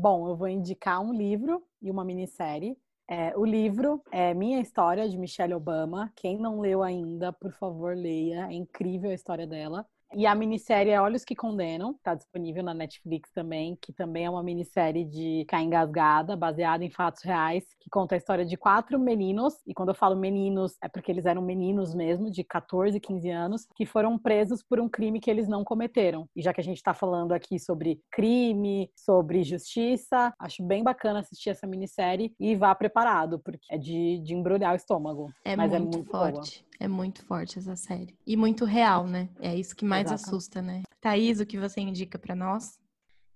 Bom, 0.00 0.28
eu 0.28 0.36
vou 0.36 0.46
indicar 0.46 1.00
um 1.00 1.12
livro 1.12 1.60
e 1.82 1.90
uma 1.90 2.04
minissérie. 2.04 2.78
É, 3.08 3.36
o 3.36 3.44
livro 3.44 4.00
é 4.12 4.32
Minha 4.32 4.60
História, 4.60 5.08
de 5.08 5.18
Michelle 5.18 5.54
Obama. 5.54 6.12
Quem 6.14 6.38
não 6.38 6.60
leu 6.60 6.84
ainda, 6.84 7.32
por 7.32 7.50
favor, 7.52 7.96
leia. 7.96 8.46
É 8.46 8.52
incrível 8.52 9.10
a 9.10 9.14
história 9.14 9.44
dela. 9.44 9.84
E 10.14 10.26
a 10.26 10.34
minissérie 10.34 10.90
é 10.90 11.00
Olhos 11.00 11.24
que 11.24 11.36
Condenam, 11.36 11.92
está 11.92 12.14
disponível 12.14 12.62
na 12.62 12.72
Netflix 12.72 13.30
também, 13.32 13.76
que 13.80 13.92
também 13.92 14.24
é 14.24 14.30
uma 14.30 14.42
minissérie 14.42 15.04
de 15.04 15.40
Ficar 15.40 15.62
Engasgada, 15.62 16.34
baseada 16.34 16.84
em 16.84 16.90
fatos 16.90 17.22
reais, 17.22 17.64
que 17.78 17.90
conta 17.90 18.14
a 18.14 18.18
história 18.18 18.44
de 18.44 18.56
quatro 18.56 18.98
meninos, 18.98 19.54
e 19.66 19.74
quando 19.74 19.90
eu 19.90 19.94
falo 19.94 20.16
meninos, 20.16 20.76
é 20.82 20.88
porque 20.88 21.12
eles 21.12 21.26
eram 21.26 21.42
meninos 21.42 21.94
mesmo, 21.94 22.30
de 22.30 22.42
14, 22.42 22.98
15 22.98 23.30
anos, 23.30 23.68
que 23.74 23.84
foram 23.84 24.18
presos 24.18 24.62
por 24.62 24.80
um 24.80 24.88
crime 24.88 25.20
que 25.20 25.30
eles 25.30 25.46
não 25.46 25.62
cometeram. 25.62 26.26
E 26.34 26.40
já 26.40 26.54
que 26.54 26.60
a 26.60 26.64
gente 26.64 26.78
está 26.78 26.94
falando 26.94 27.32
aqui 27.32 27.58
sobre 27.58 28.00
crime, 28.10 28.90
sobre 28.96 29.42
justiça, 29.42 30.32
acho 30.38 30.62
bem 30.62 30.82
bacana 30.82 31.20
assistir 31.20 31.50
essa 31.50 31.66
minissérie 31.66 32.34
e 32.40 32.56
vá 32.56 32.74
preparado, 32.74 33.38
porque 33.38 33.66
é 33.70 33.76
de, 33.76 34.20
de 34.20 34.34
embrulhar 34.34 34.72
o 34.72 34.76
estômago. 34.76 35.30
É 35.44 35.54
mas 35.54 35.70
muito, 35.72 35.94
é 35.94 35.96
muito 35.98 36.10
forte. 36.10 36.60
Boa. 36.60 36.67
É 36.80 36.86
muito 36.86 37.24
forte 37.24 37.58
essa 37.58 37.74
série. 37.74 38.16
E 38.26 38.36
muito 38.36 38.64
real, 38.64 39.06
né? 39.06 39.28
É 39.40 39.54
isso 39.54 39.74
que 39.74 39.84
mais 39.84 40.06
Exatamente. 40.06 40.28
assusta, 40.28 40.62
né? 40.62 40.82
Thaís, 41.00 41.40
o 41.40 41.46
que 41.46 41.58
você 41.58 41.80
indica 41.80 42.18
para 42.18 42.36
nós? 42.36 42.78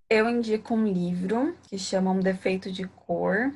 Eu 0.09 0.29
indico 0.29 0.73
um 0.73 0.87
livro 0.87 1.57
que 1.67 1.77
chama 1.77 2.11
Um 2.11 2.19
Defeito 2.19 2.71
de 2.71 2.87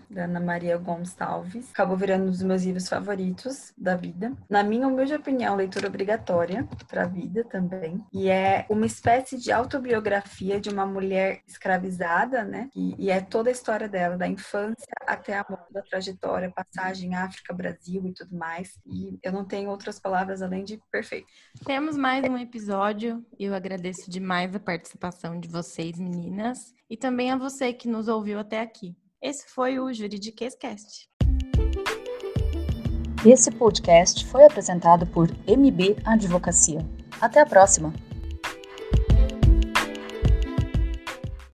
Da 0.10 0.26
Ana 0.26 0.39
Maria 0.39 0.78
Gonçalves. 0.78 1.70
Acabou 1.72 1.97
virando 1.97 2.26
um 2.26 2.32
dos 2.32 2.43
meus 2.43 2.64
livros 2.64 2.88
favoritos 2.88 3.74
da 3.78 3.95
vida. 3.95 4.32
Na 4.49 4.64
minha 4.64 4.88
humilde 4.88 5.14
opinião, 5.14 5.55
leitura 5.55 5.88
obrigatória 5.88 6.68
para 6.88 7.03
a 7.03 7.08
vida 7.08 7.43
também. 7.43 8.05
E 8.14 8.30
é 8.30 8.66
uma 8.70 8.86
espécie 8.86 9.38
de 9.38 9.51
autobiografia 9.51 10.60
de 10.60 10.70
uma 10.70 10.86
mulher 10.86 11.41
escravizada, 11.47 12.43
né? 12.43 12.70
E, 12.76 13.05
e 13.05 13.10
é 13.10 13.20
toda 13.20 13.49
a 13.49 13.51
história 13.51 13.89
dela, 13.89 14.16
da 14.16 14.28
infância 14.28 14.88
até 15.05 15.38
a 15.38 15.45
morte, 15.49 15.74
da 15.74 15.82
trajetória, 15.82 16.51
passagem 16.51 17.16
África, 17.16 17.53
Brasil 17.53 18.05
e 18.05 18.14
tudo 18.14 18.38
mais. 18.38 18.80
E 18.86 19.18
eu 19.24 19.32
não 19.32 19.43
tenho 19.43 19.70
outras 19.70 19.99
palavras 19.99 20.41
além 20.41 20.64
de 20.64 20.80
perfeito. 20.91 21.28
Temos 21.66 21.97
mais 21.97 22.24
um 22.24 22.38
episódio 22.38 23.26
e 23.39 23.45
eu 23.45 23.55
agradeço 23.55 24.10
demais 24.10 24.55
a 24.55 24.60
participação 24.60 25.39
de 25.39 25.47
vocês, 25.47 25.97
meninas, 25.97 26.74
e 26.89 26.95
também 26.95 27.32
a 27.32 27.38
você 27.38 27.74
que 27.74 27.88
nos 27.88 28.08
ouviu 28.08 28.39
até 28.39 28.62
aqui. 28.62 28.95
Esse 29.28 29.45
foi 29.45 29.78
o 29.78 29.93
Juridiquês 29.93 30.55
Cast. 30.55 31.09
Esse 33.25 33.51
podcast 33.51 34.25
foi 34.25 34.45
apresentado 34.45 35.05
por 35.05 35.28
MB 35.45 35.97
Advocacia. 36.05 36.80
Até 37.19 37.41
a 37.41 37.45
próxima! 37.45 37.93